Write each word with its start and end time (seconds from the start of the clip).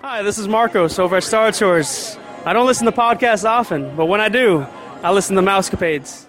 Hi, 0.00 0.22
this 0.22 0.38
is 0.38 0.46
Marcos 0.46 0.96
over 1.00 1.16
at 1.16 1.24
Star 1.24 1.50
Tours. 1.50 2.16
I 2.46 2.52
don't 2.52 2.68
listen 2.68 2.86
to 2.86 2.92
podcasts 2.92 3.44
often, 3.44 3.96
but 3.96 4.06
when 4.06 4.20
I 4.20 4.28
do, 4.28 4.64
I 5.02 5.10
listen 5.10 5.34
to 5.34 5.42
Mousecapades. 5.42 6.26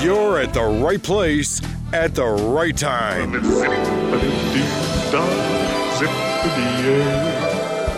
You're 0.00 0.38
at 0.38 0.54
the 0.54 0.62
right 0.62 1.02
place 1.02 1.60
at 1.92 2.14
the 2.14 2.24
right 2.24 2.76
time. 2.76 3.32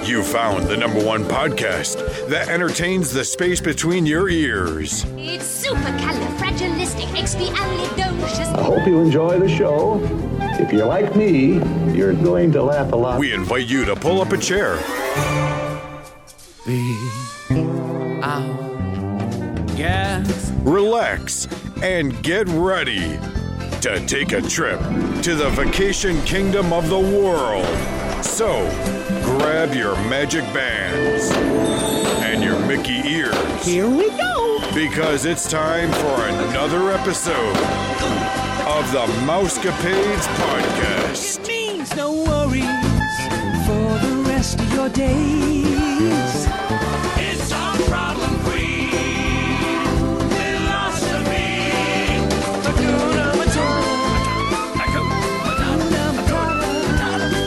You 0.07 0.23
found 0.23 0.69
the 0.69 0.77
number 0.79 1.05
one 1.05 1.25
podcast 1.25 2.29
that 2.29 2.49
entertains 2.49 3.13
the 3.13 3.25
space 3.25 3.61
between 3.61 4.07
your 4.07 4.31
ears. 4.31 5.05
It's 5.19 5.67
supercalifragilisticexpialidocious. 5.67 8.55
I 8.55 8.63
hope 8.63 8.87
you 8.87 9.01
enjoy 9.01 9.39
the 9.39 9.49
show. 9.49 9.99
If 10.65 10.73
you're 10.73 10.87
like 10.87 11.15
me, 11.15 11.61
you're 11.93 12.15
going 12.15 12.51
to 12.53 12.63
laugh 12.63 12.91
a 12.95 12.97
lot. 12.97 13.21
We 13.21 13.35
invite 13.35 13.67
you 13.67 13.85
to 13.85 13.95
pull 13.95 14.23
up 14.23 14.33
a 14.33 14.39
chair. 14.39 14.77
Gas. 19.77 20.53
relax, 20.63 21.47
and 21.83 22.23
get 22.23 22.49
ready 22.49 23.19
to 23.83 24.03
take 24.07 24.33
a 24.33 24.41
trip 24.41 24.81
to 25.21 25.35
the 25.35 25.51
vacation 25.51 26.23
kingdom 26.23 26.73
of 26.73 26.89
the 26.89 26.99
world. 26.99 27.67
So, 28.25 28.67
grab 29.23 29.75
your 29.75 29.95
magic 30.09 30.45
bands 30.55 31.31
and 32.25 32.43
your 32.43 32.59
Mickey 32.61 33.07
ears. 33.07 33.67
Here 33.67 33.87
we 33.87 34.09
go. 34.09 34.63
Because 34.75 35.27
it's 35.27 35.47
time 35.47 35.93
for 35.93 36.27
another 36.27 36.91
episode 36.91 38.54
of 38.67 38.91
the 38.93 39.07
Mousecapades 39.27 40.27
Podcast. 40.41 41.47
Means 41.47 41.95
no 41.97 42.13
worries 42.13 42.65
for 43.67 43.99
the 44.07 44.25
rest 44.27 44.59
of 44.59 44.73
your 44.73 44.89
days. 44.89 46.47
It's 47.19 47.53
our 47.53 47.77
problem 47.93 48.39
free 48.41 48.89
philosophy. 50.33 51.61
Hakuna 52.65 53.27
Matata. 53.39 53.67
Hakuna 54.81 56.05
Matata. 56.17 56.49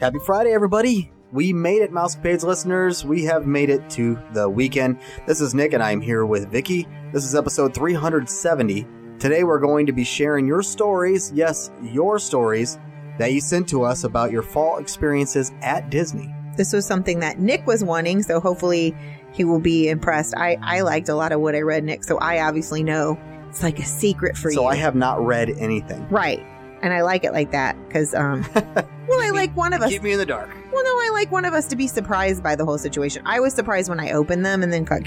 Happy 0.00 0.18
Friday, 0.26 0.52
everybody! 0.52 1.13
We 1.34 1.52
made 1.52 1.82
it, 1.82 1.90
Mousecapades 1.90 2.44
listeners. 2.44 3.04
We 3.04 3.24
have 3.24 3.44
made 3.44 3.68
it 3.68 3.90
to 3.90 4.16
the 4.34 4.48
weekend. 4.48 5.00
This 5.26 5.40
is 5.40 5.52
Nick, 5.52 5.72
and 5.72 5.82
I'm 5.82 6.00
here 6.00 6.24
with 6.24 6.48
Vicky. 6.48 6.86
This 7.12 7.24
is 7.24 7.34
episode 7.34 7.74
370. 7.74 8.86
Today, 9.18 9.42
we're 9.42 9.58
going 9.58 9.86
to 9.86 9.92
be 9.92 10.04
sharing 10.04 10.46
your 10.46 10.62
stories. 10.62 11.32
Yes, 11.34 11.72
your 11.82 12.20
stories 12.20 12.78
that 13.18 13.32
you 13.32 13.40
sent 13.40 13.68
to 13.70 13.82
us 13.82 14.04
about 14.04 14.30
your 14.30 14.42
fall 14.42 14.78
experiences 14.78 15.50
at 15.60 15.90
Disney. 15.90 16.32
this 16.56 16.72
was 16.72 16.86
something 16.86 17.18
that 17.18 17.40
Nick 17.40 17.66
was 17.66 17.82
wanting, 17.82 18.22
so 18.22 18.38
hopefully 18.38 18.94
he 19.32 19.42
will 19.42 19.58
be 19.58 19.88
impressed. 19.88 20.34
I, 20.36 20.56
I 20.62 20.82
liked 20.82 21.08
a 21.08 21.16
lot 21.16 21.32
of 21.32 21.40
what 21.40 21.56
I 21.56 21.62
read, 21.62 21.82
Nick, 21.82 22.04
so 22.04 22.16
I 22.18 22.46
obviously 22.46 22.84
know 22.84 23.18
it's 23.48 23.60
like 23.60 23.80
a 23.80 23.84
secret 23.84 24.36
for 24.36 24.50
you. 24.50 24.54
So 24.54 24.66
I 24.66 24.76
have 24.76 24.94
not 24.94 25.20
read 25.20 25.50
anything. 25.50 26.08
right, 26.10 26.38
and 26.80 26.92
I 26.92 27.02
like 27.02 27.24
it 27.24 27.32
like 27.32 27.50
that 27.50 27.76
because, 27.88 28.14
um, 28.14 28.46
well, 28.54 29.20
I 29.20 29.30
like 29.30 29.56
one 29.56 29.72
of 29.72 29.82
us. 29.82 29.90
Keep 29.90 30.04
me 30.04 30.12
in 30.12 30.18
the 30.18 30.26
dark. 30.26 30.48
Well, 30.74 30.82
no, 30.82 30.90
I 30.90 31.10
like 31.12 31.30
one 31.30 31.44
of 31.44 31.54
us 31.54 31.66
to 31.68 31.76
be 31.76 31.86
surprised 31.86 32.42
by 32.42 32.56
the 32.56 32.64
whole 32.64 32.78
situation. 32.78 33.22
I 33.24 33.38
was 33.38 33.54
surprised 33.54 33.88
when 33.88 34.00
I 34.00 34.10
opened 34.10 34.44
them 34.44 34.60
and 34.60 34.72
then 34.72 34.84
co- 34.84 34.98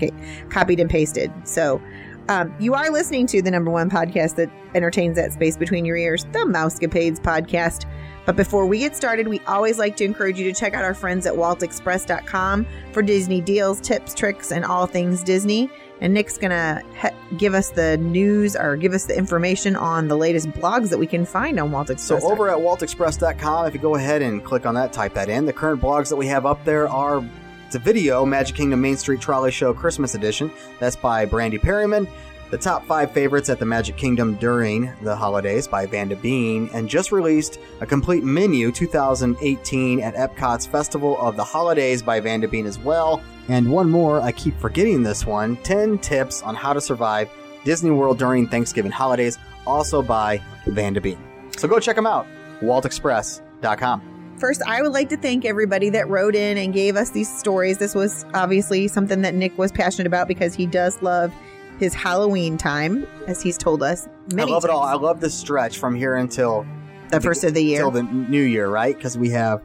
copied 0.48 0.80
and 0.80 0.90
pasted. 0.90 1.30
So, 1.44 1.82
um, 2.30 2.56
you 2.58 2.73
are 2.73 2.90
listening 2.90 3.28
to 3.28 3.42
the 3.42 3.52
number 3.52 3.70
one 3.70 3.90
podcast 3.90 4.36
that 4.36 4.50
entertains 4.76 5.18
that 5.18 5.34
space 5.34 5.58
between 5.58 5.84
your 5.84 5.98
ears, 5.98 6.23
the 6.32 6.40
Mousecapades 6.40 7.20
podcast. 7.20 7.86
But 8.26 8.38
before 8.38 8.66
we 8.66 8.80
get 8.80 8.95
started, 8.95 9.28
we 9.28 9.42
always 9.42 9.78
like 9.78 9.98
to 9.98 10.05
encourage 10.05 10.39
you 10.39 10.52
to 10.52 10.58
check 10.58 10.73
out 10.73 10.86
our 10.86 10.94
friends 10.94 11.26
at 11.26 11.33
waltexpress.com 11.33 12.66
for 12.94 13.02
Disney 13.02 13.42
deals, 13.42 13.82
tips, 13.82 14.14
tricks, 14.14 14.54
and 14.54 14.64
all 14.64 14.88
things 14.88 15.22
Disney. 15.22 15.70
And 16.02 16.14
Nick's 16.14 16.38
going 16.38 16.52
to 16.52 16.84
he- 17.02 17.36
give 17.38 17.54
us 17.54 17.72
the 17.72 17.98
news 17.98 18.56
or 18.56 18.76
give 18.76 18.94
us 18.94 19.06
the 19.06 19.18
information 19.18 19.76
on 19.76 20.08
the 20.08 20.16
latest 20.16 20.50
blogs 20.50 20.90
that 20.90 20.98
we 20.98 21.08
can 21.08 21.26
find 21.26 21.60
on 21.60 21.72
Walt 21.72 21.90
Express. 21.90 22.22
So 22.22 22.32
over 22.32 22.50
at 22.50 22.58
waltexpress.com, 22.58 23.66
if 23.68 23.74
you 23.74 23.80
go 23.80 23.96
ahead 23.96 24.22
and 24.22 24.44
click 24.44 24.66
on 24.66 24.76
that, 24.76 24.94
type 24.94 25.14
that 25.16 25.30
in. 25.30 25.46
The 25.46 25.54
current 25.54 25.82
blogs 25.82 26.10
that 26.10 26.16
we 26.16 26.28
have 26.28 26.46
up 26.46 26.64
there 26.66 26.88
are 26.88 27.24
it's 27.66 27.76
a 27.76 27.80
video, 27.80 28.26
Magic 28.26 28.56
Kingdom 28.56 28.80
Main 28.80 28.96
Street 28.96 29.20
Trolley 29.20 29.52
Show 29.52 29.74
Christmas 29.74 30.16
Edition. 30.16 30.50
That's 30.80 30.96
by 30.96 31.26
Brandy 31.26 31.58
Perryman. 31.58 32.08
The 32.50 32.58
top 32.58 32.86
five 32.86 33.12
favorites 33.12 33.50
at 33.50 33.60
the 33.60 33.66
Magic 33.66 33.98
Kingdom 33.98 34.36
during 34.36 34.90
the 35.02 35.14
holidays 35.14 35.68
by 35.68 35.86
Vanda 35.86 36.16
Bean, 36.16 36.70
and 36.74 36.88
just 36.88 37.12
released 37.12 37.60
a 37.82 37.86
complete 37.86 38.24
menu 38.24 38.72
2018 38.72 40.00
at 40.00 40.16
Epcot's 40.16 40.66
Festival 40.66 41.20
of 41.20 41.36
the 41.36 41.44
Holidays 41.44 42.02
by 42.02 42.22
Vanda 42.22 42.48
Bean 42.48 42.66
as 42.66 42.80
well. 42.80 43.22
And 43.50 43.70
one 43.70 43.90
more, 43.90 44.22
I 44.22 44.32
keep 44.32 44.58
forgetting 44.62 45.04
this 45.04 45.26
one 45.26 45.58
10 45.58 45.98
tips 45.98 46.42
on 46.42 46.56
how 46.56 46.72
to 46.72 46.80
survive 46.80 47.30
Disney 47.66 47.92
World 47.92 48.18
during 48.18 48.48
Thanksgiving 48.48 48.92
holidays, 48.92 49.38
also 49.66 50.02
by 50.02 50.42
Vanda 50.68 51.02
Bean. 51.02 51.20
So 51.58 51.68
go 51.68 51.82
check 51.82 51.98
them 51.98 52.08
out, 52.08 52.28
waltexpress.com. 52.62 54.38
First, 54.40 54.62
I 54.68 54.82
would 54.82 54.94
like 54.94 55.10
to 55.10 55.18
thank 55.18 55.44
everybody 55.44 55.90
that 55.90 56.08
wrote 56.08 56.36
in 56.36 56.58
and 56.58 56.72
gave 56.72 56.96
us 56.96 57.10
these 57.10 57.28
stories. 57.28 57.80
This 57.80 57.94
was 57.94 58.24
obviously 58.34 58.88
something 58.88 59.22
that 59.24 59.34
Nick 59.34 59.58
was 59.58 59.72
passionate 59.72 60.08
about 60.08 60.30
because 60.30 60.54
he 60.54 60.66
does 60.66 61.02
love 61.02 61.34
his 61.80 61.93
Halloween 61.93 62.58
time, 62.58 63.08
as 63.27 63.42
he's 63.42 63.58
told 63.58 63.83
us. 63.83 64.08
I 64.38 64.43
love 64.43 64.64
it 64.64 64.70
all. 64.70 64.83
I 64.83 64.95
love 64.95 65.21
the 65.21 65.30
stretch 65.30 65.77
from 65.77 65.95
here 65.95 66.15
until 66.15 66.65
the 67.11 67.21
first 67.21 67.43
of 67.43 67.54
the 67.54 67.64
year. 67.64 67.80
till 67.80 67.92
the 67.92 68.04
new 68.04 68.42
year, 68.42 68.67
right? 68.67 68.95
Because 68.95 69.17
we 69.17 69.30
have 69.30 69.61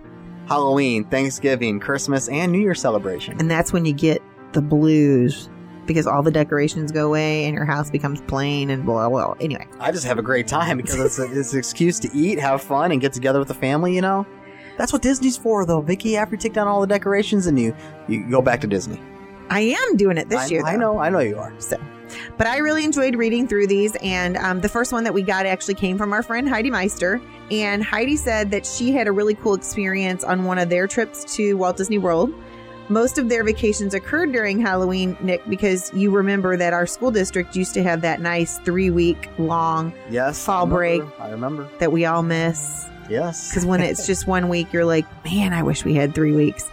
Halloween, 0.47 1.05
Thanksgiving, 1.05 1.81
Christmas, 1.81 2.29
and 2.29 2.53
New 2.53 2.61
Year 2.61 2.75
celebration. 2.75 3.39
And 3.39 3.51
that's 3.51 3.73
when 3.73 3.85
you 3.85 3.93
get 3.93 4.23
the 4.53 4.63
blues 4.63 5.49
because 5.87 6.07
all 6.07 6.23
the 6.23 6.31
decorations 6.31 6.93
go 6.93 7.09
away 7.09 7.45
and 7.45 7.55
your 7.55 7.65
house 7.65 7.91
becomes 7.91 8.21
plain 8.23 8.71
and 8.71 8.85
blah, 8.85 9.09
blah. 9.09 9.35
Anyway, 9.41 9.67
I 9.81 9.91
just 9.91 10.05
have 10.05 10.19
a 10.19 10.23
great 10.23 10.47
time 10.47 10.77
because 10.77 10.99
it's, 10.99 11.19
a, 11.19 11.39
it's 11.39 11.53
an 11.53 11.59
excuse 11.59 11.99
to 12.01 12.11
eat, 12.15 12.39
have 12.39 12.63
fun, 12.63 12.93
and 12.93 13.01
get 13.01 13.13
together 13.13 13.39
with 13.39 13.49
the 13.49 13.55
family. 13.55 13.95
You 13.95 14.03
know, 14.03 14.27
that's 14.79 14.93
what 14.93 15.03
Disney's 15.03 15.37
for, 15.37 15.67
though, 15.67 15.81
Vicky. 15.81 16.17
After 16.17 16.35
you 16.35 16.41
take 16.41 16.53
down 16.53 16.69
all 16.69 16.81
the 16.81 16.87
decorations 16.87 17.47
and 17.47 17.59
you 17.59 17.75
you 18.09 18.29
go 18.31 18.43
back 18.43 18.61
to 18.61 18.67
Disney. 18.67 19.01
I 19.51 19.61
am 19.61 19.97
doing 19.97 20.17
it 20.17 20.29
this 20.29 20.41
I, 20.41 20.47
year. 20.47 20.65
I 20.65 20.77
know, 20.77 20.99
I 20.99 21.11
know 21.11 21.19
you 21.19 21.37
are. 21.37 21.53
So, 21.59 21.77
but 22.43 22.49
I 22.51 22.59
really 22.59 22.85
enjoyed 22.85 23.15
reading 23.15 23.47
through 23.47 23.69
these. 23.69 23.95
And 24.03 24.37
um, 24.37 24.61
the 24.63 24.69
first 24.69 24.93
one 24.93 25.05
that 25.05 25.15
we 25.15 25.23
got 25.23 25.47
actually 25.47 25.75
came 25.75 25.97
from 25.97 26.13
our 26.13 26.25
friend 26.25 26.49
Heidi 26.49 26.73
Meister. 26.73 27.21
And 27.53 27.85
Heidi 27.85 28.17
said 28.17 28.51
that 28.51 28.67
she 28.67 28.91
had 28.91 29.07
a 29.07 29.13
really 29.13 29.37
cool 29.37 29.55
experience 29.55 30.25
on 30.25 30.43
one 30.43 30.59
of 30.59 30.69
their 30.69 30.89
trips 30.89 31.37
to 31.37 31.55
Walt 31.57 31.77
Disney 31.77 31.99
World. 31.99 32.35
Most 32.89 33.17
of 33.17 33.29
their 33.29 33.45
vacations 33.45 33.95
occurred 33.95 34.33
during 34.33 34.59
Halloween, 34.59 35.17
Nick, 35.21 35.49
because 35.49 35.95
you 35.95 36.11
remember 36.11 36.57
that 36.57 36.73
our 36.73 36.85
school 36.85 37.13
district 37.13 37.55
used 37.55 37.75
to 37.75 37.83
have 37.85 38.01
that 38.01 38.21
nice 38.21 38.59
three 38.59 38.91
week 38.91 39.29
long 39.39 39.93
Yes, 40.11 40.45
Fall 40.45 40.67
I 40.67 40.69
break. 40.69 41.03
I 41.21 41.31
remember. 41.31 41.69
that 41.79 41.93
we 41.93 42.07
all 42.07 42.25
miss. 42.25 42.89
Yes, 43.09 43.51
Because 43.51 43.65
when 43.65 43.81
it's 43.83 44.05
just 44.05 44.27
one 44.27 44.49
week, 44.49 44.73
you're 44.73 44.85
like, 44.85 45.07
man, 45.25 45.53
I 45.53 45.63
wish 45.63 45.85
we 45.85 45.95
had 45.95 46.13
three 46.13 46.33
weeks. 46.33 46.69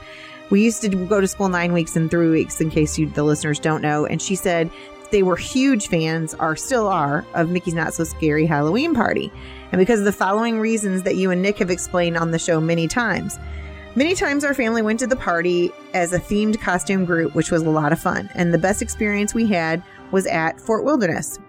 We 0.50 0.64
used 0.64 0.82
to 0.82 0.90
go 0.90 1.22
to 1.22 1.28
school 1.28 1.48
nine 1.48 1.74
weeks 1.74 1.96
and 1.96 2.10
three 2.10 2.32
weeks, 2.32 2.60
in 2.60 2.72
case 2.72 2.98
you, 2.98 3.08
the 3.08 3.22
listeners 3.24 3.60
don't 3.60 3.84
know. 3.84 4.08
And 4.08 4.20
she 4.20 4.34
said 4.34 4.72
they 5.12 5.24
were 5.24 5.36
huge 5.36 5.88
fans, 5.88 6.36
or 6.40 6.56
still 6.56 6.88
are, 6.88 7.26
of 7.34 7.50
Mickey's 7.50 7.74
Not 7.74 7.94
So 7.94 8.04
Scary 8.04 8.46
Halloween 8.46 8.94
Party. 8.94 9.32
And 9.72 9.80
because 9.80 10.00
of 10.00 10.06
the 10.06 10.12
following 10.12 10.60
reasons 10.60 11.04
that 11.04 11.16
you 11.16 11.32
and 11.32 11.42
Nick 11.42 11.58
have 11.60 11.70
explained 11.70 12.18
on 12.18 12.32
the 12.32 12.40
show 12.40 12.60
many 12.60 12.88
times. 12.88 13.38
Many 13.96 14.14
times 14.16 14.44
our 14.44 14.54
family 14.54 14.82
went 14.82 15.00
to 15.00 15.08
the 15.08 15.16
party 15.16 15.72
as 15.94 16.14
a 16.14 16.20
themed 16.20 16.60
costume 16.60 17.06
group, 17.06 17.36
which 17.36 17.52
was 17.52 17.64
a 17.64 17.70
lot 17.70 17.92
of 17.92 18.00
fun. 18.00 18.30
And 18.36 18.54
the 18.54 18.58
best 18.58 18.82
experience 18.82 19.34
we 19.34 19.48
had 19.48 19.84
was 20.12 20.26
at 20.28 20.60
Fort 20.60 20.84
Wilderness. 20.86 21.40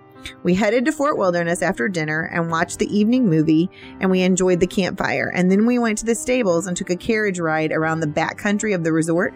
We 0.42 0.54
headed 0.54 0.84
to 0.86 0.92
Fort 0.92 1.16
Wilderness 1.16 1.62
after 1.62 1.88
dinner 1.88 2.30
and 2.32 2.50
watched 2.50 2.78
the 2.78 2.94
evening 2.94 3.28
movie, 3.28 3.70
and 4.00 4.10
we 4.10 4.22
enjoyed 4.22 4.60
the 4.60 4.66
campfire. 4.66 5.30
And 5.34 5.50
then 5.50 5.66
we 5.66 5.78
went 5.78 5.98
to 5.98 6.06
the 6.06 6.14
stables 6.14 6.66
and 6.66 6.76
took 6.76 6.90
a 6.90 6.96
carriage 6.96 7.38
ride 7.38 7.72
around 7.72 8.00
the 8.00 8.06
back 8.06 8.36
country 8.38 8.72
of 8.72 8.84
the 8.84 8.92
resort. 8.92 9.34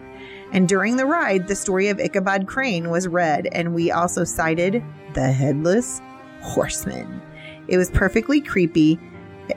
And 0.55 0.69
during 0.69 0.95
the 0.95 1.05
ride, 1.05 1.49
the 1.49 1.55
story 1.55 1.89
of 1.89 1.99
Ichabod 1.99 2.47
Crane 2.47 2.89
was 2.89 3.09
read, 3.09 3.49
and 3.51 3.75
we 3.75 3.91
also 3.91 4.23
sighted 4.23 4.81
the 5.13 5.29
headless 5.29 6.01
horseman. 6.41 7.21
It 7.67 7.75
was 7.77 7.91
perfectly 7.91 8.39
creepy 8.39 8.97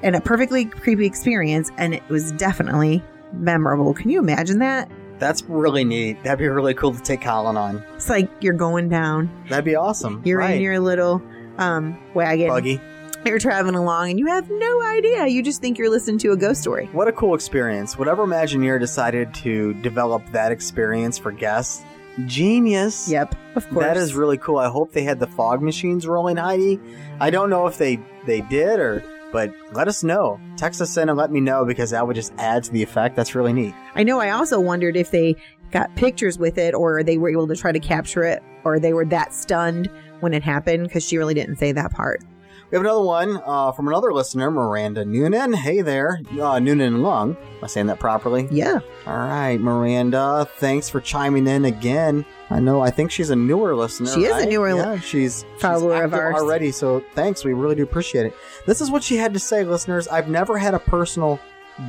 and 0.03 0.17
a 0.17 0.21
perfectly 0.21 0.65
creepy 0.65 1.06
experience, 1.06 1.71
and 1.79 1.95
it 1.95 2.03
was 2.09 2.33
definitely 2.33 3.00
memorable. 3.33 3.95
Can 3.95 4.11
you 4.11 4.19
imagine 4.19 4.59
that? 4.59 4.91
that's 5.21 5.43
really 5.45 5.85
neat. 5.85 6.23
That'd 6.25 6.39
be 6.39 6.49
really 6.49 6.75
cool 6.75 6.95
to 6.95 7.00
take 7.00 7.21
Colin 7.21 7.56
on. 7.56 7.85
It's 7.95 8.09
like 8.09 8.29
you're 8.41 8.55
going 8.55 8.89
down, 8.89 9.31
That'd 9.49 9.65
be 9.65 9.77
awesome. 9.77 10.23
you're 10.25 10.39
right. 10.39 10.56
in 10.56 10.62
your 10.62 10.81
little 10.81 11.23
um, 11.59 11.99
wagon, 12.15 12.49
buggy. 12.49 12.81
you're 13.26 13.38
traveling 13.38 13.75
along, 13.75 14.11
and 14.11 14.19
you 14.19 14.26
have 14.26 14.49
no 14.50 14.82
idea. 14.82 15.26
You 15.26 15.43
just 15.43 15.61
think 15.61 15.79
you're 15.79 15.91
listening 15.91 16.19
to 16.19 16.32
a 16.32 16.37
ghost 16.37 16.61
story. 16.61 16.87
What 16.93 17.09
a 17.09 17.12
cool 17.12 17.35
experience. 17.35 17.99
Whatever 17.99 18.26
Imagineer 18.26 18.79
decided 18.79 19.35
to 19.35 19.75
develop 19.75 20.25
that 20.32 20.53
experience 20.53 21.19
for 21.19 21.32
guests, 21.32 21.82
Genius. 22.26 23.09
Yep, 23.09 23.35
of 23.55 23.69
course. 23.70 23.85
That 23.85 23.97
is 23.97 24.15
really 24.15 24.38
cool. 24.38 24.59
I 24.59 24.69
hope 24.69 24.93
they 24.93 25.05
had 25.05 25.20
the 25.20 25.26
fog 25.26 25.62
machines 25.62 26.06
rolling, 26.06 26.37
Heidi. 26.37 26.81
I 27.20 27.31
don't 27.31 27.50
know 27.50 27.67
if 27.67 27.79
they 27.79 28.00
they 28.26 28.41
did 28.43 28.81
or 28.81 29.05
but 29.32 29.53
let 29.73 29.88
us 29.88 30.03
know. 30.03 30.41
Text 30.56 30.81
us 30.81 30.97
in 30.97 31.09
and 31.09 31.19
let 31.19 31.31
me 31.31 31.41
know 31.41 31.64
because 31.64 31.91
that 31.91 32.06
would 32.06 32.17
just 32.17 32.32
add 32.38 32.64
to 32.64 32.73
the 32.73 32.82
effect. 32.82 33.14
That's 33.14 33.35
really 33.35 33.53
neat. 33.53 33.75
I 33.94 34.03
know. 34.03 34.21
I 34.21 34.31
also 34.31 34.59
wondered 34.59 34.97
if 34.97 35.11
they 35.11 35.37
got 35.71 35.94
pictures 35.97 36.38
with 36.38 36.56
it, 36.56 36.75
or 36.75 37.03
they 37.03 37.19
were 37.19 37.29
able 37.29 37.47
to 37.47 37.56
try 37.56 37.73
to 37.73 37.81
capture 37.81 38.25
it, 38.25 38.43
or 38.64 38.81
they 38.81 38.94
were 38.94 39.05
that 39.06 39.35
stunned 39.35 39.91
when 40.21 40.32
it 40.32 40.43
happened 40.43 40.85
because 40.85 41.06
she 41.06 41.19
really 41.19 41.35
didn't 41.35 41.56
say 41.56 41.73
that 41.73 41.93
part. 41.93 42.23
We 42.70 42.76
have 42.76 42.85
another 42.85 43.00
one 43.03 43.41
uh, 43.47 43.73
from 43.73 43.88
another 43.88 44.12
listener, 44.12 44.50
Miranda 44.50 45.03
Noonan. 45.03 45.55
Hey 45.55 45.81
there, 45.81 46.20
uh, 46.38 46.59
Noonan 46.59 47.03
Lung. 47.03 47.31
Am 47.35 47.65
I 47.65 47.67
saying 47.67 47.87
that 47.87 47.99
properly? 47.99 48.47
Yeah. 48.50 48.81
All 49.06 49.17
right, 49.17 49.56
Miranda. 49.59 50.47
Thanks 50.56 50.91
for 50.91 51.00
chiming 51.00 51.47
in 51.47 51.65
again. 51.65 52.26
I 52.50 52.61
know. 52.61 52.82
I 52.82 52.91
think 52.91 53.11
she's 53.11 53.31
a 53.31 53.37
newer 53.37 53.75
listener. 53.75 54.09
She 54.12 54.25
is 54.25 54.32
a 54.32 54.35
right? 54.41 54.49
newer 54.50 54.75
li- 54.75 54.81
Yeah, 54.81 55.00
she's 55.00 55.47
follower 55.59 55.97
she's 55.97 56.05
of 56.05 56.12
ours. 56.15 56.35
already. 56.35 56.70
So 56.70 57.03
thanks. 57.15 57.43
We 57.43 57.55
really 57.55 57.75
do 57.75 57.85
appreciate 57.85 58.26
it. 58.26 58.35
This 58.67 58.82
is 58.82 58.91
what 58.91 59.03
she 59.03 59.17
had 59.17 59.32
to 59.32 59.41
say, 59.41 59.64
listeners. 59.64 60.06
I've 60.06 60.29
never 60.29 60.59
had 60.59 60.75
a 60.75 60.79
personal 60.79 61.41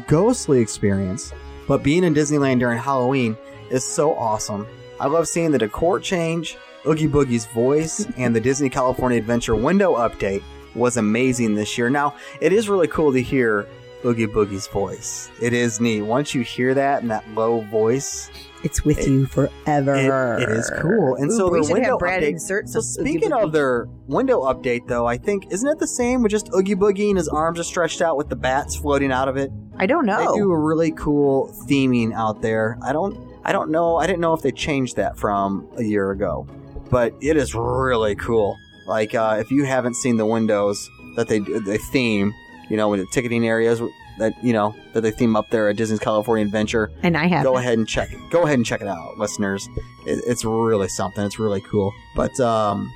ghostly 0.08 0.60
experience, 0.62 1.34
but 1.68 1.84
being 1.84 2.06
in 2.06 2.14
Disneyland 2.14 2.60
during 2.60 2.78
Halloween 2.78 3.36
is 3.70 3.84
so 3.84 4.16
awesome. 4.16 4.66
I 4.98 5.08
love 5.08 5.28
seeing 5.28 5.52
the 5.52 5.58
decor 5.58 6.00
change, 6.00 6.58
Oogie 6.88 7.08
Boogie's 7.10 7.48
voice, 7.48 8.08
and 8.16 8.34
the 8.34 8.40
Disney 8.40 8.70
California 8.70 9.18
Adventure 9.18 9.56
window 9.58 9.96
update 9.96 10.42
was 10.76 10.98
amazing 10.98 11.56
this 11.56 11.78
year. 11.78 11.90
Now, 11.90 12.16
it 12.42 12.54
is 12.54 12.70
really 12.70 12.88
cool 12.88 13.12
to 13.14 13.22
hear 13.22 13.68
Oogie 14.06 14.28
Boogie's 14.28 14.68
voice. 14.68 15.30
It 15.42 15.54
is 15.54 15.82
neat. 15.82 16.02
Once 16.02 16.34
you 16.34 16.42
hear 16.42 16.74
that 16.74 17.02
and 17.02 17.12
that 17.12 17.28
low 17.34 17.62
voice, 17.62 18.30
It's 18.64 18.86
with 18.86 19.06
you 19.08 19.26
forever. 19.26 20.38
it, 20.38 20.44
it 20.44 20.50
is 20.50 20.72
cool. 20.80 21.16
And 21.16 21.30
Ooh, 21.32 21.36
so 21.36 21.62
should 21.64 21.74
window 21.74 21.90
have 21.92 22.00
Brad 22.00 22.24
update. 22.24 22.70
So 22.70 22.80
speaking 22.80 23.34
of 23.34 23.52
their 23.52 23.88
window 24.08 24.42
update, 24.44 24.88
though, 24.88 25.06
I 25.06 25.18
think 25.18 25.52
isn't 25.52 25.68
it 25.68 25.80
the 25.80 25.88
same 25.88 26.24
with 26.24 26.32
just 26.32 26.50
Oogie 26.56 26.76
Boogie 26.76 27.10
and 27.10 27.18
his 27.18 27.28
arms 27.28 27.60
are 27.60 27.64
stretched 27.64 28.02
out 28.02 28.16
with 28.16 28.30
the 28.30 28.36
bats 28.38 28.76
floating 28.76 29.12
out 29.12 29.28
of 29.28 29.36
it? 29.38 29.52
I 29.78 29.86
don't 29.86 30.06
know. 30.06 30.20
They 30.34 30.40
do 30.40 30.52
a 30.52 30.58
really 30.58 30.92
cool 30.92 31.50
theming 31.68 32.14
out 32.14 32.42
there. 32.42 32.78
I 32.82 32.94
don't, 32.94 33.18
I 33.44 33.52
don't 33.52 33.70
know. 33.70 33.98
I 33.98 34.08
didn't 34.08 34.20
know 34.22 34.34
if 34.34 34.42
they 34.42 34.52
changed 34.52 34.96
that 34.98 35.18
from 35.18 35.68
a 35.78 35.84
year 35.84 36.12
ago, 36.12 36.48
but 36.90 37.14
it 37.22 37.36
is 37.38 37.54
really 37.56 38.16
cool. 38.16 38.58
Like 38.90 39.14
uh, 39.14 39.38
if 39.40 39.52
you 39.52 39.66
haven't 39.66 39.94
seen 39.94 40.18
the 40.18 40.26
windows 40.26 40.90
that 41.16 41.28
they 41.28 41.40
they 41.40 41.78
theme, 41.78 42.34
you 42.70 42.76
know, 42.76 42.90
with 42.90 43.00
the 43.00 43.06
ticketing 43.14 43.48
areas 43.48 43.80
that 44.18 44.34
you 44.44 44.52
know 44.52 44.76
that 44.94 45.02
they 45.02 45.12
theme 45.12 45.36
up 45.36 45.52
there 45.52 45.70
at 45.70 45.78
Disney's 45.78 46.00
California 46.00 46.44
Adventure 46.44 46.92
and 47.04 47.16
I 47.16 47.28
have. 47.28 47.44
go 47.44 47.58
ahead 47.58 47.78
and 47.78 47.88
check 47.88 48.12
it. 48.12 48.20
Go 48.32 48.44
ahead 48.44 48.56
and 48.56 48.66
check 48.66 48.82
it 48.82 48.88
out, 48.88 49.20
listeners. 49.20 49.70
It, 50.08 50.24
it's 50.26 50.44
really 50.44 50.88
something. 50.88 51.24
It's 51.24 51.38
really 51.38 51.62
cool. 51.62 51.94
But 52.16 52.38
um, 52.40 52.92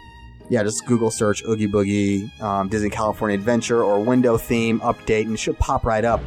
yeah, 0.49 0.63
just 0.63 0.83
Google 0.87 1.11
search 1.11 1.43
Oogie 1.47 1.67
Boogie 1.67 2.41
um, 2.41 2.69
Disney 2.69 2.89
California 2.89 3.37
Adventure 3.37 3.83
or 3.83 4.03
window 4.03 4.35
theme 4.35 4.79
update, 4.79 5.25
and 5.25 5.33
it 5.33 5.39
should 5.39 5.59
pop 5.59 5.85
right 5.85 6.03
up. 6.03 6.21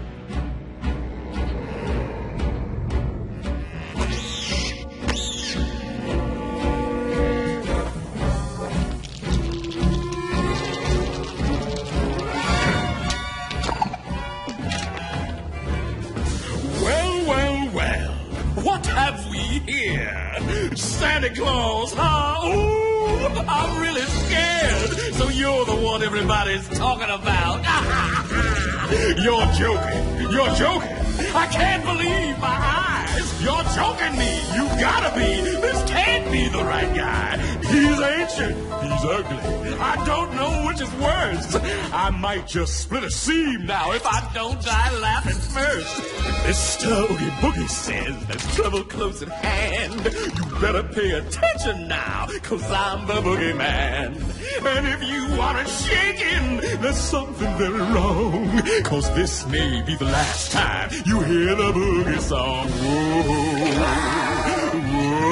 You're 25.33 25.65
the 25.65 25.77
one 25.77 26.03
everybody's 26.03 26.69
talking 26.69 27.11
about. 27.11 27.59
you're 29.23 29.47
joking. 29.53 30.31
You're 30.31 30.55
joking. 30.55 30.97
I 31.35 31.47
can't 31.51 31.85
believe 31.85 32.39
my 32.39 32.57
eyes. 32.57 33.43
You're 33.43 33.63
joking 33.75 34.19
me. 34.19 34.41
You 34.55 34.65
gotta 34.81 35.15
be. 35.15 35.43
This 35.61 35.83
can't 35.91 36.31
be 36.31 36.49
the 36.49 36.65
right 36.65 36.95
guy. 36.95 37.56
He's 37.69 38.01
ancient. 38.01 38.57
He's 38.57 39.05
ugly. 39.05 39.75
I 39.79 40.03
don't 40.07 40.35
know 40.37 40.67
which 40.67 40.81
is 40.81 40.93
worse. 40.95 41.57
I 41.93 42.11
might 42.11 42.47
just 42.47 42.81
split 42.81 43.05
a 43.05 43.11
seam 43.11 43.67
now 43.67 43.93
if 43.93 44.07
I 44.07 44.31
don't 44.33 44.61
die 44.63 44.99
laughing 44.99 45.35
first. 45.35 45.97
Mr. 46.47 47.11
Oogie 47.11 47.31
Boogie 47.43 47.69
says 47.69 48.27
there's 48.27 48.55
trouble 48.55 48.85
close 48.85 49.23
at 49.23 49.29
hand. 49.29 50.05
You 50.05 50.61
better 50.61 50.83
pay 50.85 51.11
attention 51.11 51.89
now, 51.89 52.27
cause 52.43 52.71
I'm 52.71 53.07
the 53.07 53.15
boogeyman. 53.15 54.15
And 54.65 54.87
if 54.87 55.03
you 55.03 55.41
aren't 55.41 55.69
shaking, 55.69 56.81
there's 56.81 56.97
something 56.97 57.53
very 57.59 57.81
wrong. 57.81 58.63
Cause 58.85 59.13
this 59.15 59.47
may 59.49 59.83
be 59.83 59.97
the 59.97 60.05
last 60.05 60.53
time 60.53 60.91
you 61.05 61.21
hear 61.21 61.55
the 61.57 61.73
boogie 61.73 62.21
song. 62.21 62.69
Whoa, 62.69 63.23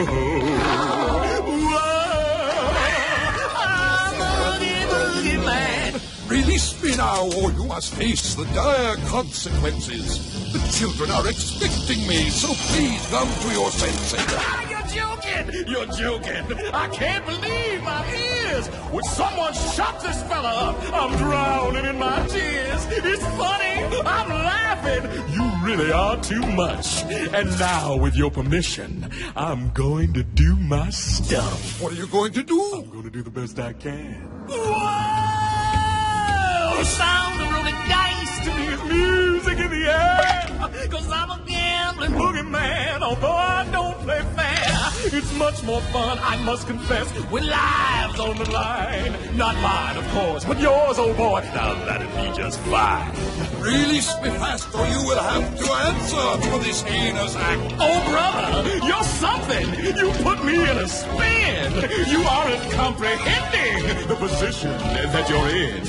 whoa. 0.04 0.94
Now, 6.96 7.25
or 7.43 7.50
you 7.52 7.64
must 7.64 7.94
face 7.94 8.35
the 8.35 8.44
dire 8.46 8.96
consequences. 9.08 10.52
The 10.52 10.61
children 10.79 11.11
are 11.11 11.29
expecting 11.29 12.06
me, 12.06 12.31
so 12.31 12.49
please 12.73 13.05
come 13.11 13.29
to 13.29 13.49
your 13.52 13.70
senses. 13.70 14.20
Ah, 14.37 14.69
You're 14.70 14.87
joking! 14.87 15.67
You're 15.67 15.87
joking! 15.87 16.73
I 16.73 16.88
can't 16.88 17.26
believe 17.26 17.82
my 17.82 18.06
ears! 18.14 18.70
Would 18.93 19.05
someone 19.06 19.52
shut 19.55 20.00
this 20.00 20.23
fella 20.25 20.49
up? 20.70 20.76
I'm 20.93 21.17
drowning 21.19 21.85
in 21.85 21.99
my 21.99 22.25
tears! 22.29 22.87
It's 22.91 23.25
funny! 23.37 23.99
I'm 24.06 24.29
laughing! 24.29 25.35
You 25.35 25.50
really 25.67 25.91
are 25.91 26.20
too 26.23 26.43
much! 26.52 27.02
And 27.05 27.58
now, 27.58 27.96
with 27.96 28.14
your 28.14 28.31
permission, 28.31 29.11
I'm 29.35 29.70
going 29.70 30.12
to 30.14 30.23
do 30.23 30.55
my 30.56 30.91
stuff. 30.91 31.81
What 31.82 31.93
are 31.93 31.96
you 31.96 32.06
going 32.06 32.32
to 32.35 32.43
do? 32.44 32.61
I'm 32.76 32.91
going 32.91 33.05
to 33.05 33.11
do 33.11 33.23
the 33.23 33.31
best 33.31 33.58
I 33.58 33.73
can. 33.73 34.14
Whoa! 34.49 35.13
Sound 36.84 37.40
of 37.40 37.50
rolling 37.50 37.75
dice 37.88 38.44
to 38.44 38.54
me 38.54 38.66
is 38.66 38.82
music 38.84 39.58
in 39.58 39.70
the 39.70 39.86
air. 39.86 40.88
Cause 40.90 41.10
I'm 41.10 41.31
a 41.31 41.40
gambling 41.46 42.12
boogeyman, 42.12 43.00
although 43.00 43.32
I 43.32 43.66
don't 43.72 43.98
play 44.00 44.20
fair. 44.36 45.19
It's 45.19 45.32
much 45.38 45.62
more 45.64 45.81
fun, 45.92 46.19
I 46.20 46.36
must 46.44 46.66
confess, 46.66 47.10
with 47.31 47.44
lives 47.44 48.20
on 48.20 48.36
the 48.36 48.50
line. 48.50 49.14
Not 49.36 49.55
mine, 49.56 49.96
of 49.96 50.06
course, 50.10 50.44
but 50.44 50.60
yours, 50.60 50.98
old 50.98 51.17
boy. 51.17 51.41
Now 51.55 51.74
that'd 51.86 52.08
be 52.17 52.36
just 52.36 52.60
fine. 52.60 53.12
Release 53.65 54.15
me 54.21 54.29
fast, 54.29 54.75
or 54.75 54.87
you 54.87 55.01
will 55.06 55.19
have 55.19 55.59
to 55.59 55.73
answer 55.73 56.51
for 56.51 56.59
this 56.59 56.83
heinous 56.83 57.35
act. 57.35 57.75
Oh, 57.81 57.99
brother, 58.11 58.87
you're 58.87 59.03
something. 59.05 59.97
You 59.97 60.13
put 60.23 60.44
me 60.44 60.61
in 60.61 60.77
a 60.77 60.87
spin. 60.87 61.73
You 62.11 62.23
aren't 62.25 62.73
comprehending 62.73 64.06
the 64.06 64.17
position 64.17 64.71
that 64.71 65.31
you're 65.31 65.49
in. 65.49 65.81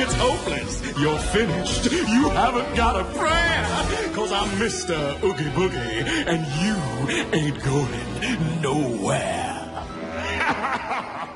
It's 0.00 0.14
hopeless. 0.14 0.80
You're 0.96 1.18
finished. 1.18 1.90
You 1.90 2.28
haven't 2.30 2.76
got 2.76 2.94
a 3.00 3.04
prayer. 3.18 4.14
Cause 4.14 4.30
I'm 4.30 4.48
Mr. 4.60 5.20
Oogie 5.24 5.50
Boogie, 5.56 6.06
and 6.28 6.46
you 6.62 6.76
ain't 7.32 7.60
going 7.64 8.62
nowhere. 8.62 9.60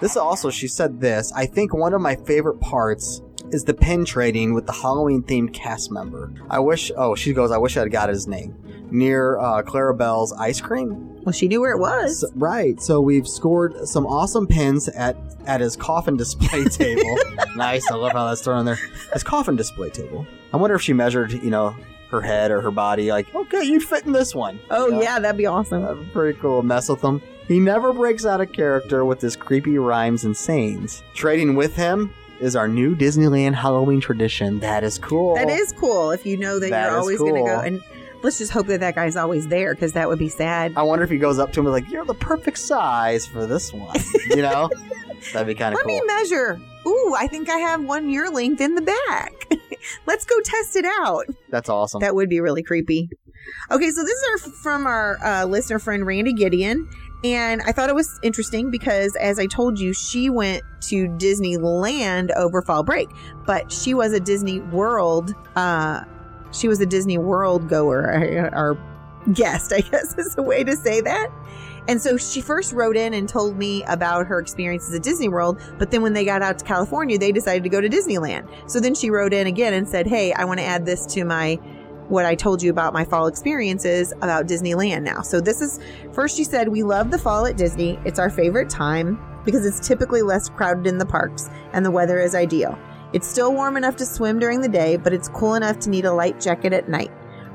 This 0.01 0.17
also, 0.17 0.51
she 0.51 0.69
said 0.69 1.01
this. 1.01 1.33
I 1.35 1.47
think 1.47 1.75
one 1.75 1.93
of 1.93 2.01
my 2.01 2.15
favorite 2.15 2.61
parts 2.61 3.21
is 3.53 3.65
the 3.65 3.75
pin 3.75 4.05
trading 4.05 4.55
with 4.55 4.67
the 4.67 4.73
Halloween 4.73 5.23
themed 5.23 5.53
cast 5.55 5.91
member. 5.91 6.33
I 6.51 6.59
wish, 6.59 6.91
oh, 6.97 7.15
she 7.15 7.33
goes, 7.33 7.51
I 7.51 7.59
wish 7.59 7.77
I'd 7.77 7.91
got 7.91 8.09
his 8.09 8.27
name. 8.27 8.55
Near 8.91 9.39
uh, 9.39 9.63
Clarabelle's 9.63 10.33
ice 10.33 10.61
cream. 10.61 11.23
Well, 11.25 11.33
she 11.33 11.47
knew 11.49 11.61
where 11.61 11.73
it 11.73 11.79
was. 11.79 12.21
So- 12.21 12.29
right. 12.37 12.81
So 12.81 13.01
we've 13.01 13.29
scored 13.29 13.87
some 13.87 14.07
awesome 14.07 14.47
pins 14.47 14.89
at 14.89 15.17
at 15.47 15.61
his 15.61 15.77
coffin 15.77 16.17
display 16.17 16.65
table. 16.71 17.17
nice. 17.57 17.91
I 17.91 17.95
love 17.95 18.13
how 18.13 18.27
that's 18.29 18.41
thrown 18.43 18.61
in 18.61 18.67
there. 18.67 18.79
His 19.13 19.23
coffin 19.23 19.57
display 19.57 19.91
table. 19.91 20.27
I 20.53 20.57
wonder 20.59 20.77
if 20.77 20.83
she 20.83 20.93
measured, 20.93 21.33
you 21.33 21.51
know, 21.51 21.75
her 22.11 22.21
head 22.23 22.51
or 22.51 22.61
her 22.63 22.71
body. 22.71 23.11
Like, 23.11 23.35
okay, 23.35 23.63
you'd 23.65 23.83
fit 23.83 24.05
in 24.07 24.13
this 24.13 24.35
one. 24.35 24.59
oh, 24.71 24.87
You 24.87 24.93
know? 24.93 25.03
yeah, 25.03 25.19
that'd 25.19 25.37
be 25.39 25.47
awesome. 25.47 25.85
Uh, 25.85 25.97
pretty 26.13 26.39
cool. 26.39 26.63
Mess 26.63 26.89
with 26.89 27.03
him. 27.03 27.21
He 27.47 27.61
never 27.61 27.93
breaks 27.95 28.27
out 28.27 28.41
of 28.43 28.53
character 28.53 29.05
with 29.07 29.21
his 29.23 29.37
creepy 29.37 29.79
rhymes 29.79 30.25
and 30.25 30.37
sayings. 30.37 31.03
Trading 31.15 31.55
with 31.55 31.75
him 31.77 32.13
is 32.41 32.57
our 32.57 32.69
new 32.69 32.95
Disneyland 32.97 33.55
Halloween 33.55 34.01
tradition. 34.01 34.61
That 34.61 34.85
is 34.85 34.99
cool. 34.99 35.35
That 35.35 35.51
is 35.51 35.73
cool 35.73 36.11
if 36.11 36.25
you 36.27 36.37
know 36.37 36.59
that, 36.59 36.71
That 36.71 36.91
you're 36.91 36.99
always 36.99 37.19
going 37.19 37.35
to 37.35 37.43
go. 37.43 37.61
And 37.61 37.83
let's 38.23 38.39
just 38.39 38.53
hope 38.53 38.67
that 38.67 38.81
that 38.81 38.95
guy's 38.95 39.17
always 39.17 39.49
there 39.49 39.75
because 39.75 39.93
that 39.95 40.09
would 40.09 40.19
be 40.19 40.29
sad. 40.29 40.73
I 40.77 40.83
wonder 40.83 41.05
if 41.05 41.11
he 41.11 41.19
goes 41.19 41.39
up 41.39 41.53
to 41.55 41.61
him 41.61 41.67
and 41.67 41.73
like, 41.73 41.91
"You're 41.91 42.05
the 42.05 42.15
perfect 42.15 42.59
size 42.59 43.27
for 43.27 43.47
this 43.47 43.73
one." 43.73 43.99
You 44.31 44.43
know, 44.43 44.71
that'd 45.33 45.47
be 45.47 45.55
kind 45.55 45.75
of 45.75 45.79
Let 45.79 45.87
cool. 45.87 45.95
me 45.95 46.03
measure. 46.07 46.61
Ooh, 46.87 47.15
I 47.19 47.27
think 47.27 47.49
I 47.51 47.59
have 47.59 47.83
one 47.83 48.09
year 48.09 48.31
length 48.31 48.61
in 48.61 48.75
the 48.75 48.83
back. 48.83 49.33
Let's 50.07 50.25
go 50.25 50.41
test 50.41 50.77
it 50.77 50.85
out. 50.85 51.27
That's 51.51 51.69
awesome. 51.69 52.01
That 52.01 52.15
would 52.15 52.29
be 52.29 52.41
really 52.41 52.63
creepy. 52.63 53.11
Okay, 53.71 53.91
so 53.91 54.03
this 54.05 54.19
is 54.19 54.25
our, 54.31 54.53
from 54.53 54.87
our 54.87 55.19
uh, 55.25 55.45
listener 55.45 55.79
friend 55.79 56.07
Randy 56.07 56.33
Gideon, 56.33 56.89
And 57.25 57.63
I 57.63 57.73
thought 57.73 57.89
it 57.89 57.95
was 57.95 58.19
interesting 58.23 58.71
because, 58.71 59.17
as 59.17 59.39
I 59.39 59.47
told 59.47 59.79
you, 59.79 59.93
she 59.93 60.31
went 60.31 60.63
to 60.83 61.09
Disneyland 61.09 62.31
over 62.37 62.63
fall 62.63 62.85
break, 62.85 63.11
but 63.45 63.73
she 63.73 63.93
was 63.93 64.13
a 64.13 64.21
Disney 64.21 64.61
World. 64.61 65.35
Uh, 65.57 66.03
she 66.53 66.69
was 66.69 66.81
a 66.81 66.87
Disney 66.87 67.19
World 67.19 67.69
goer, 67.69 68.51
or 68.53 68.79
guest, 69.33 69.73
I 69.77 69.81
guess 69.81 70.17
is 70.17 70.37
a 70.39 70.43
way 70.43 70.63
to 70.63 70.77
say 70.77 71.01
that. 71.01 71.31
And 71.89 72.01
so 72.01 72.19
she 72.19 72.43
first 72.43 72.73
wrote 72.75 72.99
in 72.99 73.15
and 73.15 73.27
told 73.27 73.57
me 73.57 73.83
about 73.85 74.27
her 74.27 74.39
experiences 74.39 74.95
at 74.95 75.03
Disney 75.03 75.29
World, 75.29 75.59
but 75.79 75.91
then 75.91 76.03
when 76.03 76.13
they 76.13 76.25
got 76.25 76.43
out 76.43 76.59
to 76.59 76.65
California, 76.65 77.19
they 77.19 77.33
decided 77.33 77.63
to 77.63 77.71
go 77.71 77.81
to 77.81 77.89
Disneyland. 77.89 78.47
So 78.71 78.79
then 78.79 78.95
she 78.95 79.11
wrote 79.11 79.33
in 79.33 79.47
again 79.47 79.73
and 79.73 79.89
said, 79.89 80.07
Hey, 80.07 80.33
I 80.35 80.45
want 80.45 80.61
to 80.61 80.67
add 80.67 80.85
this 80.85 81.07
to 81.15 81.25
my 81.25 81.59
what 82.09 82.25
I 82.25 82.35
told 82.35 82.63
you 82.63 82.71
about 82.71 82.93
my 82.93 83.05
fall 83.05 83.27
experiences 83.27 84.13
about 84.23 84.47
Disneyland 84.47 85.03
now. 85.03 85.23
So 85.23 85.41
this 85.41 85.61
is 85.61 85.79
first 86.13 86.37
she 86.37 86.45
said 86.45 86.69
we 86.69 86.83
love 86.83 87.11
the 87.11 87.19
fall 87.19 87.47
at 87.47 87.57
Disney. 87.57 87.99
It's 88.05 88.19
our 88.19 88.31
favorite 88.31 88.71
time 88.71 89.19
because 89.45 89.65
it's 89.65 89.87
typically 89.87 90.23
less 90.23 90.49
crowded 90.49 90.87
in 90.87 90.99
the 90.99 91.07
parks 91.07 91.49
and 91.73 91.85
the 91.85 91.91
weather 91.91 92.19
is 92.19 92.35
ideal. 92.35 92.79
It's 93.13 93.27
still 93.27 93.55
warm 93.55 93.77
enough 93.77 93.97
to 93.97 94.07
swim 94.07 94.39
during 94.39 94.61
the 94.61 94.69
day, 94.69 94.97
but 94.97 95.15
it's 95.15 95.29
cool 95.29 95.55
enough 95.55 95.79
to 95.81 95.91
need 95.91 96.05
a 96.05 96.13
light 96.13 96.41
jacket 96.41 96.75
at 96.75 96.89
night. 96.89 97.11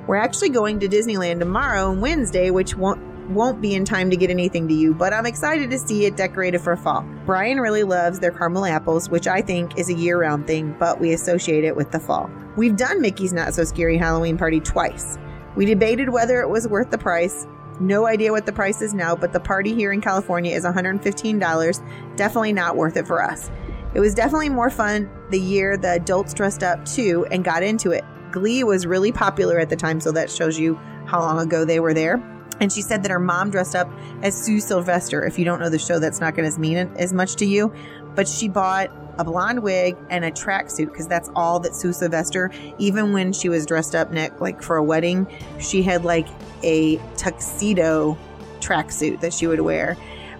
We're 0.07 0.15
actually 0.15 0.50
going 0.50 0.79
to 0.79 0.88
Disneyland 0.88 1.39
tomorrow 1.39 1.91
and 1.91 2.01
Wednesday, 2.01 2.50
which 2.50 2.75
won't 2.75 3.01
won't 3.30 3.62
be 3.62 3.74
in 3.74 3.86
time 3.86 4.10
to 4.10 4.18
get 4.18 4.30
anything 4.30 4.68
to 4.68 4.74
you, 4.74 4.94
but 4.94 5.13
I'm 5.13 5.25
excited 5.25 5.70
to 5.72 5.80
see 5.80 6.06
it 6.06 6.15
decorated 6.15 6.62
for 6.62 6.75
fall. 6.75 7.06
Brian 7.25 7.60
really 7.60 7.84
loves 7.84 8.20
their 8.20 8.32
caramel 8.32 8.65
apples, 8.65 9.10
which 9.10 9.27
I 9.27 9.42
think 9.42 9.77
is 9.77 9.89
a 9.89 9.94
year 9.94 10.20
round 10.20 10.48
thing, 10.48 10.75
but 10.80 11.00
we 11.00 11.13
associate 11.13 11.63
it 11.63 11.75
with 11.75 11.92
the 11.92 12.00
fall. 12.00 12.30
We've 12.56 12.75
done 12.75 13.01
Mickey's 13.01 13.34
Not 13.34 13.53
So 13.53 13.63
Scary 13.63 13.98
Halloween 13.98 14.38
Party 14.38 14.60
twice. 14.60 15.18
We 15.56 15.65
debated 15.65 16.10
whether 16.10 16.42
it 16.42 16.50
was 16.50 16.68
worth 16.68 16.92
the 16.92 16.98
price. 16.98 17.48
No 17.80 18.06
idea 18.08 18.32
what 18.32 18.46
the 18.46 18.53
price 18.53 18.82
is 18.82 18.94
now, 18.94 19.15
but 19.15 19.34
the 19.34 19.39
party 19.39 19.74
here 19.74 19.92
in 19.92 20.01
California 20.01 20.56
is 20.56 20.63
$115. 20.63 22.15
Definitely 22.15 22.53
not 22.53 22.75
worth 22.75 22.98
it 22.98 23.08
for 23.08 23.22
us. 23.22 23.50
It 23.94 24.00
was 24.00 24.15
definitely 24.15 24.50
more 24.50 24.70
fun 24.70 25.10
the 25.30 25.39
year 25.39 25.77
the 25.77 25.94
adults 25.94 26.34
dressed 26.34 26.63
up 26.63 26.84
too 26.86 27.27
and 27.32 27.44
got 27.44 27.63
into 27.63 27.92
it. 27.92 28.03
Glee 28.32 28.63
was 28.63 28.88
really 28.88 29.12
popular 29.12 29.60
at 29.60 29.70
the 29.70 29.75
time, 29.75 30.00
so 30.00 30.12
that 30.12 30.32
shows 30.32 30.58
you 30.58 30.75
how 31.06 31.20
long 31.20 31.39
ago 31.39 31.65
they 31.65 31.80
were 31.80 31.94
there. 31.94 32.18
And 32.60 32.72
she 32.72 32.81
said 32.81 33.03
that 33.03 33.12
her 33.12 33.19
mom 33.19 33.50
dressed 33.50 33.75
up 33.75 33.89
as 34.22 34.36
Sue 34.36 34.60
Sylvester. 34.60 35.25
If 35.25 35.39
you 35.39 35.45
don't 35.45 35.60
know 35.60 35.69
the 35.69 35.79
show, 35.79 36.00
that's 36.00 36.19
not 36.19 36.36
going 36.36 36.50
to 36.50 36.60
mean 36.60 36.77
as 36.77 37.13
much 37.13 37.36
to 37.38 37.45
you. 37.45 37.74
But 38.15 38.27
she 38.27 38.48
bought 38.48 38.91
a 39.17 39.24
blonde 39.24 39.62
wig 39.62 39.95
and 40.10 40.25
a 40.25 40.31
tracksuit 40.31 40.88
because 40.88 41.07
that's 41.07 41.29
all 41.36 41.60
that 41.60 41.75
Sue 41.75 41.93
Sylvester, 41.93 42.51
even 42.77 43.13
when 43.13 43.33
she 43.33 43.50
was 43.50 43.65
dressed 43.65 43.95
up, 43.95 44.12
like 44.39 44.62
for 44.62 44.77
a 44.77 44.83
wedding, 44.83 45.27
she 45.60 45.83
had 45.83 46.03
like 46.03 46.27
a 46.63 46.98
tuxedo 47.17 48.17
tracksuit 48.60 49.19
that 49.22 49.33
she 49.33 49.48
would 49.48 49.62
wear. 49.62 49.98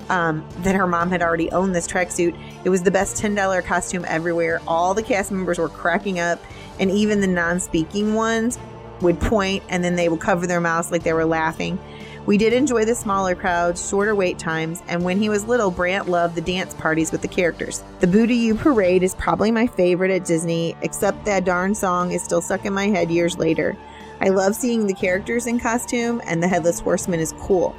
Um, 0.10 0.46
that 0.60 0.76
her 0.76 0.86
mom 0.86 1.10
had 1.10 1.22
already 1.22 1.50
owned 1.52 1.74
this 1.74 1.88
tracksuit. 1.88 2.38
It 2.66 2.70
was 2.70 2.84
the 2.84 2.92
best 2.92 3.22
$10 3.24 3.64
costume 3.64 4.04
everywhere. 4.06 4.62
All 4.68 4.94
the 4.94 5.02
cast 5.02 5.32
members 5.32 5.58
were 5.58 5.70
cracking 5.70 6.20
up, 6.20 6.44
and 6.78 6.92
even 6.92 7.22
the 7.22 7.28
non 7.28 7.62
speaking 7.62 8.14
ones 8.14 8.60
would 9.02 9.20
point 9.20 9.64
and 9.70 9.84
then 9.84 9.96
they 9.96 10.10
would 10.10 10.20
cover 10.20 10.46
their 10.48 10.62
mouths 10.62 10.92
like 10.92 11.04
they 11.04 11.14
were 11.14 11.26
laughing. 11.26 11.80
We 12.26 12.38
did 12.38 12.54
enjoy 12.54 12.86
the 12.86 12.96
smaller 12.96 13.36
crowds, 13.36 13.86
shorter 13.86 14.16
wait 14.16 14.40
times, 14.40 14.82
and 14.88 15.04
when 15.04 15.18
he 15.18 15.28
was 15.28 15.46
little, 15.46 15.70
Brant 15.70 16.08
loved 16.08 16.36
the 16.36 16.42
dance 16.42 16.74
parties 16.74 17.12
with 17.12 17.22
the 17.22 17.28
characters. 17.28 17.84
The 18.00 18.08
Boo-to-You 18.08 18.56
Parade 18.56 19.04
is 19.04 19.14
probably 19.16 19.52
my 19.52 19.68
favorite 19.68 20.10
at 20.10 20.24
Disney, 20.24 20.78
except 20.82 21.26
that 21.26 21.44
darn 21.44 21.76
song 21.76 22.14
is 22.14 22.24
still 22.24 22.42
stuck 22.42 22.64
in 22.64 22.72
my 22.72 22.88
head 22.88 23.12
years 23.12 23.38
later. 23.38 23.76
I 24.22 24.30
love 24.30 24.56
seeing 24.56 24.88
the 24.88 24.94
characters 24.94 25.48
in 25.48 25.60
costume, 25.60 26.22
and 26.26 26.42
the 26.42 26.48
Headless 26.48 26.80
Horseman 26.80 27.20
is 27.20 27.34
cool. 27.42 27.76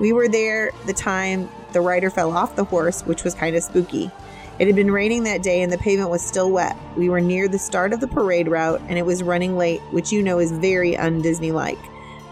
We 0.00 0.14
were 0.14 0.26
there 0.26 0.70
the 0.86 0.94
time 0.94 1.50
the 1.72 1.82
rider 1.82 2.08
fell 2.08 2.32
off 2.32 2.56
the 2.56 2.64
horse, 2.64 3.02
which 3.02 3.24
was 3.24 3.34
kind 3.34 3.54
of 3.56 3.62
spooky. 3.62 4.10
It 4.58 4.68
had 4.68 4.76
been 4.76 4.90
raining 4.90 5.24
that 5.24 5.42
day 5.42 5.60
and 5.60 5.70
the 5.72 5.78
pavement 5.78 6.10
was 6.10 6.22
still 6.22 6.50
wet. 6.50 6.76
We 6.96 7.08
were 7.08 7.20
near 7.20 7.48
the 7.48 7.58
start 7.58 7.92
of 7.92 8.00
the 8.00 8.08
parade 8.08 8.48
route 8.48 8.80
and 8.88 8.98
it 8.98 9.04
was 9.04 9.22
running 9.22 9.56
late, 9.56 9.80
which 9.90 10.12
you 10.12 10.22
know 10.22 10.38
is 10.38 10.52
very 10.52 10.96
un 10.96 11.20
Disney 11.22 11.52
like. 11.52 11.78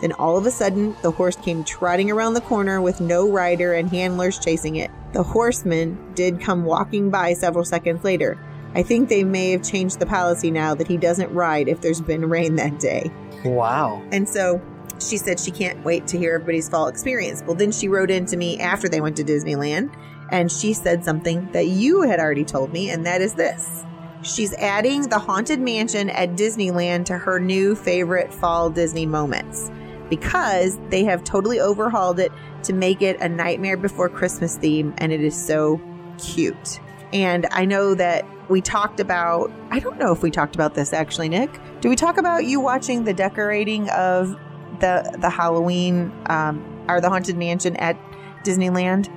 Then 0.01 0.13
all 0.13 0.37
of 0.37 0.47
a 0.47 0.51
sudden, 0.51 0.97
the 1.03 1.11
horse 1.11 1.37
came 1.37 1.65
trotting 1.65 2.11
around 2.11 2.35
the 2.35 2.41
corner 2.41 2.81
with 2.81 3.01
no 3.01 3.31
rider 3.31 3.75
and 3.75 3.91
handlers 3.91 4.39
chasing 4.39 4.77
it. 4.77 4.91
The 5.13 5.23
horseman 5.23 6.13
did 6.15 6.41
come 6.41 6.65
walking 6.65 7.11
by 7.11 7.35
several 7.35 7.65
seconds 7.65 8.05
later. 8.05 8.39
I 8.75 8.83
think 8.83 9.09
they 9.09 9.25
may 9.25 9.51
have 9.51 9.63
changed 9.63 9.99
the 9.99 10.07
policy 10.07 10.51
now 10.51 10.75
that 10.75 10.87
he 10.87 10.97
doesn't 10.97 11.33
ride 11.33 11.69
if 11.69 11.81
there's 11.81 12.01
been 12.01 12.29
rain 12.31 12.57
that 12.57 12.79
day. 12.79 13.11
Wow. 13.45 14.03
And 14.13 14.29
so 14.29 14.63
she 15.01 15.17
said 15.17 15.41
she 15.41 15.51
can't 15.51 15.85
wait 15.85 16.07
to 16.09 16.19
hear 16.19 16.35
everybody's 16.35 16.69
fall 16.69 16.87
experience. 16.87 17.43
Well, 17.47 17.57
then 17.57 17.73
she 17.73 17.89
wrote 17.89 18.11
in 18.11 18.27
to 18.27 18.37
me 18.37 18.61
after 18.61 18.89
they 18.89 19.01
went 19.01 19.17
to 19.17 19.25
Disneyland 19.25 19.95
and 20.31 20.51
she 20.51 20.73
said 20.73 21.05
something 21.05 21.51
that 21.53 21.67
you 21.67 22.03
had 22.03 22.21
already 22.21 22.45
told 22.45 22.73
me, 22.73 22.91
and 22.91 23.05
that 23.05 23.21
is 23.21 23.35
this. 23.35 23.85
She's 24.23 24.53
adding 24.55 25.09
the 25.09 25.19
Haunted 25.19 25.59
Mansion 25.59 26.09
at 26.11 26.37
Disneyland 26.37 27.07
to 27.07 27.19
her 27.19 27.41
new 27.41 27.75
favorite 27.75 28.33
fall 28.33 28.71
Disney 28.71 29.07
moments 29.07 29.71
because 30.11 30.79
they 30.91 31.05
have 31.05 31.25
totally 31.25 31.61
overhauled 31.61 32.21
it 32.21 32.33
to 32.65 32.73
make 32.75 33.01
it 33.01 33.19
a 33.21 33.29
Nightmare 33.29 33.77
Before 33.77 34.09
Christmas 34.09 34.57
theme, 34.57 34.93
and 34.99 35.13
it 35.13 35.23
is 35.23 35.35
so 35.35 35.81
cute. 36.19 36.81
And 37.13 37.47
I 37.51 37.65
know 37.65 37.95
that 37.95 38.27
we 38.51 38.61
talked 38.61 39.01
about, 39.01 39.51
I 39.71 39.79
don't 39.79 39.99
know 39.99 40.13
if 40.13 40.23
we 40.23 40.31
talked 40.31 40.55
about 40.55 40.75
this 40.75 40.93
actually, 40.93 41.29
Nick. 41.29 41.51
Do 41.81 41.89
we 41.89 41.97
talk 41.97 42.19
about 42.19 42.45
you 42.45 42.61
watching 42.61 43.05
the 43.05 43.15
decorating 43.15 43.89
of 43.91 44.37
the 44.81 45.17
the 45.19 45.31
Halloween 45.31 46.13
um, 46.27 46.85
or 46.89 47.01
the 47.01 47.09
Haunted 47.09 47.37
Mansion 47.37 47.77
at 47.77 47.97
Disneyland? 48.45 49.09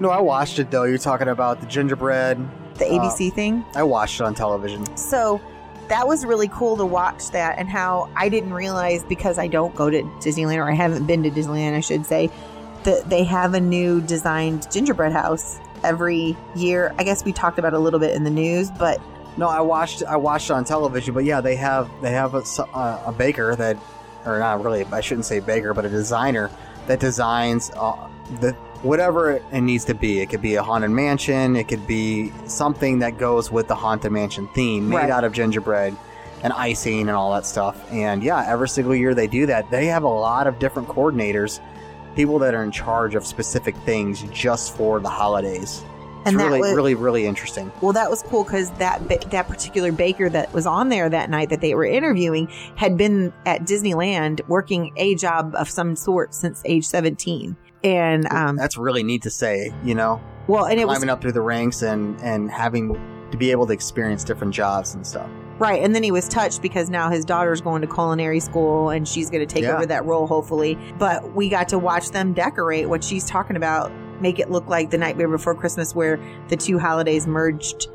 No, 0.00 0.10
I 0.10 0.20
watched 0.20 0.58
it 0.58 0.70
though. 0.70 0.84
You're 0.84 0.98
talking 0.98 1.28
about 1.28 1.60
the 1.60 1.66
gingerbread. 1.66 2.38
The 2.74 2.84
ABC 2.84 3.32
thing? 3.32 3.64
I 3.74 3.82
watched 3.82 4.20
it 4.20 4.24
on 4.24 4.34
television. 4.34 4.96
So 4.96 5.40
that 5.88 6.06
was 6.06 6.24
really 6.24 6.48
cool 6.48 6.76
to 6.76 6.86
watch 6.86 7.30
that 7.30 7.58
and 7.58 7.68
how 7.68 8.10
I 8.14 8.28
didn't 8.28 8.52
realize 8.52 9.02
because 9.04 9.38
I 9.38 9.48
don't 9.48 9.74
go 9.74 9.88
to 9.90 10.02
Disneyland 10.20 10.58
or 10.58 10.70
I 10.70 10.74
haven't 10.74 11.06
been 11.06 11.22
to 11.22 11.30
Disneyland, 11.30 11.74
I 11.74 11.80
should 11.80 12.04
say, 12.04 12.30
that 12.84 13.08
they 13.08 13.24
have 13.24 13.54
a 13.54 13.60
new 13.60 14.00
designed 14.00 14.70
gingerbread 14.70 15.12
house 15.12 15.58
every 15.84 16.36
year. 16.54 16.94
I 16.98 17.04
guess 17.04 17.24
we 17.24 17.32
talked 17.32 17.58
about 17.58 17.74
a 17.74 17.78
little 17.78 18.00
bit 18.00 18.14
in 18.14 18.24
the 18.24 18.30
news, 18.30 18.70
but 18.70 19.00
No, 19.36 19.48
I 19.48 19.60
watched 19.60 20.02
I 20.02 20.16
watched 20.16 20.50
it 20.50 20.54
on 20.54 20.64
television, 20.64 21.14
but 21.14 21.24
yeah, 21.24 21.40
they 21.40 21.54
have 21.56 21.88
they 22.02 22.10
have 22.10 22.34
a 22.34 23.14
baker 23.16 23.54
that, 23.54 23.76
or 24.26 24.40
not 24.40 24.64
really, 24.64 24.84
I 24.86 25.00
shouldn't 25.00 25.26
say 25.26 25.38
baker, 25.38 25.72
but 25.74 25.84
a 25.84 25.88
designer 25.88 26.50
that 26.88 26.98
designs 26.98 27.70
uh, 27.76 28.08
the 28.40 28.56
whatever 28.82 29.32
it 29.32 29.60
needs 29.60 29.84
to 29.86 29.94
be. 29.94 30.20
It 30.20 30.26
could 30.30 30.42
be 30.42 30.54
a 30.54 30.62
haunted 30.62 30.90
mansion. 30.90 31.56
It 31.56 31.68
could 31.68 31.86
be 31.86 32.32
something 32.46 32.98
that 33.00 33.18
goes 33.18 33.50
with 33.50 33.68
the 33.68 33.74
haunted 33.74 34.12
mansion 34.12 34.48
theme, 34.54 34.88
made 34.88 34.96
Right. 34.96 35.10
out 35.10 35.24
of 35.24 35.32
gingerbread 35.32 35.96
and 36.42 36.52
icing 36.52 37.00
and 37.08 37.10
all 37.10 37.32
that 37.34 37.44
stuff. 37.46 37.76
And 37.92 38.22
yeah, 38.22 38.44
every 38.48 38.68
single 38.68 38.94
year 38.94 39.14
they 39.14 39.26
do 39.26 39.46
that. 39.46 39.70
They 39.70 39.86
have 39.86 40.04
a 40.04 40.08
lot 40.08 40.46
of 40.46 40.58
different 40.58 40.88
coordinators, 40.88 41.58
people 42.14 42.38
that 42.40 42.54
are 42.54 42.62
in 42.62 42.70
charge 42.70 43.14
of 43.14 43.26
specific 43.26 43.76
things 43.78 44.22
just 44.32 44.76
for 44.76 45.00
the 45.00 45.08
holidays. 45.08 45.82
It's 46.20 46.28
And 46.34 46.36
really, 46.36 46.60
was- 46.60 46.74
really, 46.74 46.94
really 46.94 47.26
interesting. 47.26 47.70
Well, 47.80 47.92
that 47.92 48.10
was 48.10 48.22
cool 48.22 48.42
because 48.44 48.70
that 48.72 49.08
that 49.30 49.48
particular 49.48 49.92
baker 49.92 50.28
that 50.28 50.52
was 50.52 50.66
on 50.66 50.88
there 50.88 51.08
that 51.08 51.30
night 51.30 51.48
that 51.50 51.60
they 51.60 51.74
were 51.74 51.84
interviewing 51.84 52.48
had 52.76 52.96
been 52.96 53.32
at 53.46 53.62
Disneyland 53.62 54.40
working 54.48 54.92
a 54.96 55.14
job 55.14 55.54
of 55.56 55.70
some 55.70 55.94
sort 55.96 56.34
since 56.34 56.60
age 56.64 56.86
seventeen, 56.86 57.56
and 57.84 58.26
um, 58.32 58.56
That's 58.56 58.76
really 58.76 59.02
neat 59.02 59.22
to 59.22 59.30
say, 59.30 59.72
you 59.84 59.94
know, 59.94 60.20
well, 60.46 60.64
and 60.66 60.80
it 60.80 60.86
was 60.86 60.98
climbing 60.98 61.10
up 61.10 61.20
through 61.20 61.32
the 61.32 61.42
ranks 61.42 61.82
and 61.82 62.18
and 62.20 62.50
having 62.50 62.94
to 63.30 63.36
be 63.36 63.50
able 63.50 63.66
to 63.66 63.72
experience 63.72 64.24
different 64.24 64.54
jobs 64.54 64.94
and 64.94 65.06
stuff. 65.06 65.28
right. 65.58 65.82
And 65.82 65.94
then 65.94 66.02
he 66.02 66.10
was 66.10 66.26
touched 66.28 66.62
because 66.62 66.88
now 66.88 67.10
his 67.10 67.24
daughter's 67.26 67.60
going 67.60 67.82
to 67.82 67.86
culinary 67.86 68.40
school 68.40 68.88
and 68.88 69.06
she's 69.06 69.28
going 69.28 69.46
to 69.46 69.54
take 69.54 69.64
Yeah. 69.64 69.74
over 69.74 69.84
that 69.86 70.04
role 70.06 70.26
hopefully. 70.26 70.78
But 70.98 71.34
we 71.34 71.48
got 71.50 71.68
to 71.70 71.78
watch 71.78 72.10
them 72.10 72.32
decorate 72.32 72.88
what 72.88 73.04
she's 73.04 73.26
talking 73.26 73.56
about, 73.56 73.92
make 74.22 74.38
it 74.38 74.50
look 74.50 74.66
like 74.68 74.88
the 74.90 74.96
Nightmare 74.98 75.28
Before 75.28 75.54
Christmas, 75.54 75.94
where 75.94 76.18
the 76.48 76.56
two 76.56 76.78
holidays 76.78 77.26
merged. 77.26 77.88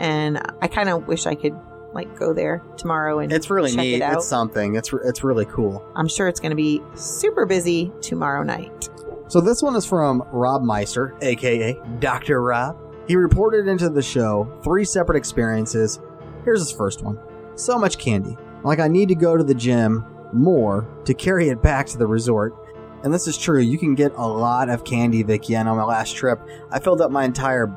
And 0.00 0.38
I 0.60 0.66
kind 0.66 0.88
of 0.88 1.06
wish 1.06 1.26
I 1.26 1.36
could 1.36 1.54
like 1.92 2.18
go 2.18 2.32
there 2.32 2.62
tomorrow 2.76 3.18
and 3.20 3.32
It's 3.32 3.48
really 3.50 3.70
check 3.70 3.78
neat. 3.78 3.94
It 3.96 4.02
out. 4.02 4.16
It's 4.16 4.26
something. 4.28 4.74
It's 4.74 4.92
it's 5.04 5.22
really 5.22 5.44
cool. 5.44 5.84
I'm 5.94 6.08
sure 6.08 6.26
it's 6.26 6.40
going 6.40 6.50
to 6.50 6.56
be 6.56 6.82
super 6.96 7.46
busy 7.46 7.92
tomorrow 8.00 8.42
night. 8.42 8.88
So 9.30 9.40
this 9.40 9.62
one 9.62 9.76
is 9.76 9.86
from 9.86 10.24
Rob 10.32 10.64
Meister, 10.64 11.16
aka 11.22 11.80
Dr. 12.00 12.42
Rob. 12.42 12.76
He 13.06 13.14
reported 13.14 13.68
into 13.68 13.88
the 13.88 14.02
show 14.02 14.50
three 14.64 14.84
separate 14.84 15.16
experiences. 15.16 16.00
Here's 16.44 16.58
his 16.58 16.72
first 16.72 17.04
one. 17.04 17.16
So 17.54 17.78
much 17.78 17.96
candy. 17.98 18.36
Like 18.64 18.80
I 18.80 18.88
need 18.88 19.06
to 19.10 19.14
go 19.14 19.36
to 19.36 19.44
the 19.44 19.54
gym 19.54 20.04
more 20.32 20.88
to 21.04 21.14
carry 21.14 21.48
it 21.48 21.62
back 21.62 21.86
to 21.86 21.96
the 21.96 22.08
resort. 22.08 22.56
And 23.04 23.14
this 23.14 23.28
is 23.28 23.38
true. 23.38 23.60
You 23.60 23.78
can 23.78 23.94
get 23.94 24.10
a 24.16 24.26
lot 24.26 24.68
of 24.68 24.82
candy, 24.82 25.22
Vicky. 25.22 25.54
And 25.54 25.68
on 25.68 25.76
my 25.76 25.84
last 25.84 26.16
trip, 26.16 26.40
I 26.72 26.80
filled 26.80 27.00
up 27.00 27.12
my 27.12 27.22
entire 27.22 27.68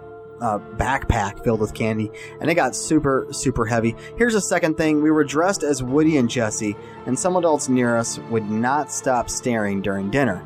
uh, 0.42 0.58
backpack 0.58 1.44
filled 1.44 1.60
with 1.60 1.76
candy, 1.76 2.10
and 2.42 2.50
it 2.50 2.56
got 2.56 2.76
super, 2.76 3.28
super 3.30 3.68
heavy. 3.68 3.96
Here's 4.18 4.34
a 4.34 4.42
second 4.42 4.76
thing. 4.76 5.04
We 5.04 5.12
were 5.12 5.24
dressed 5.24 5.62
as 5.62 5.84
Woody 5.84 6.18
and 6.18 6.28
Jesse, 6.28 6.76
and 7.06 7.18
some 7.18 7.36
adults 7.36 7.70
near 7.70 7.96
us 7.96 8.18
would 8.32 8.50
not 8.50 8.92
stop 8.92 9.30
staring 9.30 9.84
during 9.84 10.10
dinner. 10.10 10.44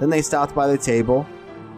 Then 0.00 0.10
they 0.10 0.22
stopped 0.22 0.54
by 0.54 0.66
the 0.68 0.78
table 0.78 1.26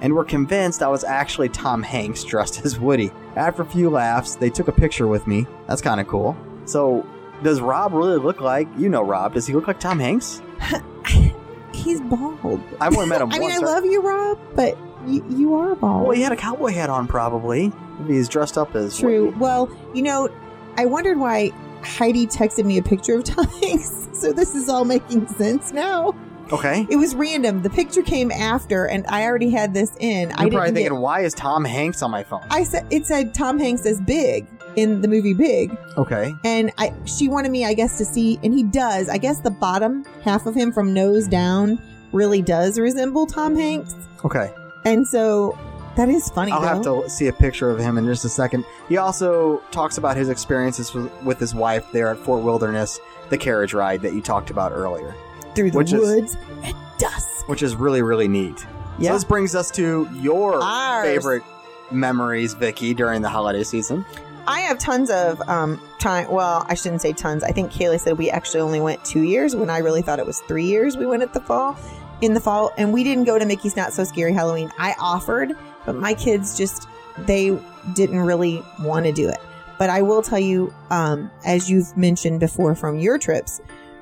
and 0.00 0.14
were 0.14 0.24
convinced 0.24 0.82
I 0.82 0.88
was 0.88 1.04
actually 1.04 1.48
Tom 1.48 1.82
Hanks 1.82 2.24
dressed 2.24 2.60
as 2.64 2.78
Woody. 2.78 3.10
After 3.36 3.62
a 3.62 3.66
few 3.66 3.90
laughs, 3.90 4.36
they 4.36 4.50
took 4.50 4.68
a 4.68 4.72
picture 4.72 5.06
with 5.06 5.26
me. 5.26 5.46
That's 5.66 5.82
kind 5.82 6.00
of 6.00 6.06
cool. 6.08 6.36
So, 6.64 7.06
does 7.42 7.60
Rob 7.60 7.92
really 7.92 8.18
look 8.18 8.40
like, 8.40 8.68
you 8.78 8.88
know 8.88 9.02
Rob, 9.02 9.34
does 9.34 9.46
he 9.46 9.54
look 9.54 9.66
like 9.66 9.80
Tom 9.80 9.98
Hanks? 9.98 10.42
He's 11.72 12.00
bald. 12.02 12.60
I've 12.80 12.94
only 12.94 13.08
met 13.08 13.20
him 13.22 13.30
I 13.32 13.38
mean, 13.38 13.50
once. 13.50 13.62
I 13.62 13.66
love 13.66 13.84
you, 13.84 14.02
Rob, 14.02 14.38
but 14.54 14.76
you, 15.06 15.24
you 15.30 15.54
are 15.54 15.74
bald. 15.74 16.02
Well, 16.08 16.12
he 16.16 16.22
had 16.22 16.32
a 16.32 16.36
cowboy 16.36 16.72
hat 16.72 16.90
on, 16.90 17.06
probably. 17.06 17.72
He's 18.06 18.28
dressed 18.28 18.58
up 18.58 18.74
as 18.74 18.98
True. 18.98 19.26
Woody. 19.26 19.36
Well, 19.38 19.76
you 19.94 20.02
know, 20.02 20.28
I 20.76 20.86
wondered 20.86 21.18
why 21.18 21.50
Heidi 21.82 22.26
texted 22.26 22.64
me 22.64 22.76
a 22.78 22.82
picture 22.82 23.14
of 23.16 23.24
Tom 23.24 23.46
Hanks. 23.62 24.08
So 24.12 24.32
this 24.32 24.54
is 24.54 24.68
all 24.68 24.84
making 24.84 25.26
sense 25.28 25.72
now. 25.72 26.14
Okay. 26.52 26.86
It 26.90 26.96
was 26.96 27.14
random. 27.14 27.62
The 27.62 27.70
picture 27.70 28.02
came 28.02 28.30
after, 28.32 28.86
and 28.86 29.06
I 29.08 29.24
already 29.24 29.50
had 29.50 29.72
this 29.74 29.94
in. 30.00 30.32
I 30.32 30.42
You're 30.42 30.50
didn't 30.50 30.52
probably 30.52 30.70
get- 30.72 30.74
thinking, 30.74 31.00
why 31.00 31.20
is 31.20 31.34
Tom 31.34 31.64
Hanks 31.64 32.02
on 32.02 32.10
my 32.10 32.22
phone? 32.22 32.42
I 32.50 32.64
said 32.64 32.86
it 32.90 33.06
said 33.06 33.34
Tom 33.34 33.58
Hanks 33.58 33.86
as 33.86 34.00
Big 34.00 34.46
in 34.76 35.00
the 35.00 35.08
movie 35.08 35.34
Big, 35.34 35.76
okay. 35.96 36.32
and 36.44 36.72
I 36.78 36.92
she 37.04 37.28
wanted 37.28 37.50
me, 37.50 37.64
I 37.64 37.74
guess, 37.74 37.98
to 37.98 38.04
see, 38.04 38.38
and 38.44 38.54
he 38.54 38.62
does. 38.62 39.08
I 39.08 39.18
guess 39.18 39.40
the 39.40 39.50
bottom 39.50 40.04
half 40.22 40.46
of 40.46 40.54
him 40.54 40.72
from 40.72 40.94
nose 40.94 41.26
down 41.26 41.80
really 42.12 42.40
does 42.42 42.78
resemble 42.78 43.26
Tom 43.26 43.56
Hanks, 43.56 43.94
Okay. 44.24 44.52
and 44.84 45.06
so 45.06 45.58
that 45.96 46.08
is 46.08 46.28
funny. 46.30 46.52
I'll 46.52 46.60
though. 46.82 47.00
have 47.02 47.04
to 47.04 47.10
see 47.10 47.26
a 47.26 47.32
picture 47.32 47.68
of 47.70 47.78
him 47.80 47.98
in 47.98 48.06
just 48.06 48.24
a 48.24 48.28
second. 48.28 48.64
He 48.88 48.96
also 48.96 49.58
talks 49.72 49.98
about 49.98 50.16
his 50.16 50.28
experiences 50.28 50.94
with, 50.94 51.10
with 51.24 51.38
his 51.40 51.52
wife 51.54 51.84
there 51.92 52.08
at 52.08 52.18
Fort 52.18 52.42
Wilderness, 52.44 53.00
the 53.28 53.38
carriage 53.38 53.74
ride 53.74 54.02
that 54.02 54.14
you 54.14 54.20
talked 54.22 54.50
about 54.50 54.70
earlier, 54.72 55.14
through 55.54 55.70
the 55.72 55.78
which 55.78 55.92
is- 55.92 56.00
woods 56.00 56.36
at 56.64 56.74
dusk. 56.98 57.48
which 57.48 57.62
is 57.62 57.74
really, 57.76 58.02
really 58.02 58.28
neat. 58.28 58.66
Yeah. 58.98 59.10
So 59.10 59.14
this 59.14 59.24
brings 59.24 59.54
us 59.54 59.70
to 59.72 60.08
your 60.14 60.62
Ours. 60.62 61.06
favorite 61.06 61.42
memories, 61.90 62.54
Vicky, 62.54 62.94
during 62.94 63.22
the 63.22 63.28
holiday 63.28 63.64
season. 63.64 64.04
I 64.46 64.60
have 64.60 64.78
tons 64.78 65.10
of 65.10 65.40
um, 65.48 65.80
time. 65.98 66.30
Well, 66.30 66.64
I 66.68 66.74
shouldn't 66.74 67.02
say 67.02 67.12
tons. 67.12 67.42
I 67.44 67.50
think 67.52 67.70
Kaylee 67.72 68.00
said 68.00 68.18
we 68.18 68.30
actually 68.30 68.60
only 68.60 68.80
went 68.80 69.04
two 69.04 69.22
years 69.22 69.54
when 69.54 69.70
I 69.70 69.78
really 69.78 70.02
thought 70.02 70.18
it 70.18 70.26
was 70.26 70.40
three 70.40 70.64
years. 70.66 70.96
We 70.96 71.06
went 71.06 71.22
at 71.22 71.32
the 71.34 71.40
fall, 71.40 71.76
in 72.20 72.34
the 72.34 72.40
fall, 72.40 72.72
and 72.76 72.92
we 72.92 73.04
didn't 73.04 73.24
go 73.24 73.38
to 73.38 73.44
Mickey's 73.46 73.76
Not 73.76 73.92
So 73.92 74.04
Scary 74.04 74.32
Halloween. 74.32 74.70
I 74.78 74.94
offered, 75.00 75.52
but 75.86 75.94
my 75.94 76.14
kids 76.14 76.56
just 76.56 76.86
they 77.18 77.56
didn't 77.94 78.20
really 78.20 78.62
want 78.80 79.06
to 79.06 79.12
do 79.12 79.28
it. 79.28 79.38
But 79.78 79.88
I 79.90 80.02
will 80.02 80.22
tell 80.22 80.38
you, 80.38 80.74
um, 80.90 81.30
as 81.44 81.70
you've 81.70 81.96
mentioned 81.96 82.40
before 82.40 82.74
from 82.74 82.98
your 82.98 83.18
trips, 83.18 83.60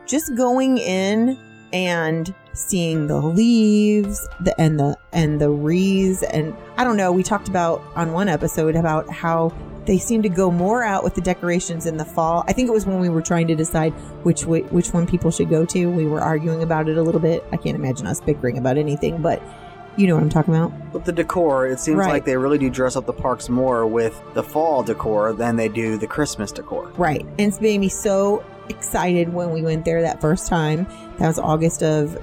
just 0.08 0.34
going 0.34 0.78
in 0.78 1.38
and 1.72 2.34
seeing 2.54 3.06
the 3.06 3.20
leaves 3.20 4.26
the, 4.40 4.58
and 4.60 4.80
the 4.80 4.96
and 5.12 5.40
the 5.40 5.50
wreaths 5.50 6.22
and 6.24 6.56
I 6.76 6.84
don't 6.84 6.96
know. 6.96 7.12
We 7.12 7.22
talked 7.22 7.48
about 7.48 7.82
on 7.94 8.12
one 8.12 8.28
episode 8.28 8.74
about 8.74 9.08
how 9.10 9.52
they 9.84 9.98
seem 9.98 10.22
to 10.22 10.28
go 10.28 10.50
more 10.50 10.82
out 10.82 11.04
with 11.04 11.14
the 11.14 11.20
decorations 11.20 11.86
in 11.86 11.96
the 11.96 12.04
fall. 12.04 12.44
I 12.46 12.52
think 12.52 12.68
it 12.68 12.72
was 12.72 12.84
when 12.86 12.98
we 13.00 13.08
were 13.08 13.22
trying 13.22 13.46
to 13.48 13.54
decide 13.54 13.92
which 14.24 14.44
way, 14.44 14.62
which 14.62 14.92
one 14.92 15.06
people 15.06 15.30
should 15.30 15.48
go 15.50 15.64
to. 15.66 15.86
We 15.86 16.06
were 16.06 16.20
arguing 16.20 16.62
about 16.62 16.88
it 16.88 16.98
a 16.98 17.02
little 17.02 17.20
bit. 17.20 17.44
I 17.52 17.56
can't 17.56 17.76
imagine 17.76 18.06
us 18.06 18.20
bickering 18.20 18.58
about 18.58 18.76
anything, 18.76 19.22
but 19.22 19.42
you 19.96 20.06
know 20.06 20.14
what 20.14 20.22
I'm 20.22 20.28
talking 20.30 20.54
about. 20.54 20.72
With 20.92 21.04
the 21.04 21.12
decor, 21.12 21.66
it 21.66 21.80
seems 21.80 21.96
Right. 21.96 22.10
like 22.12 22.24
they 22.24 22.36
really 22.36 22.58
do 22.58 22.70
dress 22.70 22.96
up 22.96 23.06
the 23.06 23.12
parks 23.12 23.48
more 23.48 23.86
with 23.86 24.20
the 24.34 24.42
fall 24.42 24.82
decor 24.82 25.32
than 25.32 25.56
they 25.56 25.68
do 25.68 25.96
the 25.96 26.06
Christmas 26.06 26.52
decor. 26.52 26.92
Right. 26.96 27.22
And 27.22 27.40
it's 27.40 27.60
made 27.60 27.78
me 27.80 27.88
so 27.88 28.44
excited 28.68 29.32
when 29.32 29.52
we 29.52 29.62
went 29.62 29.84
there 29.84 30.02
that 30.02 30.20
first 30.20 30.46
time. 30.46 30.87
That 31.18 31.28
was 31.28 31.38
August 31.38 31.82
of 31.82 32.16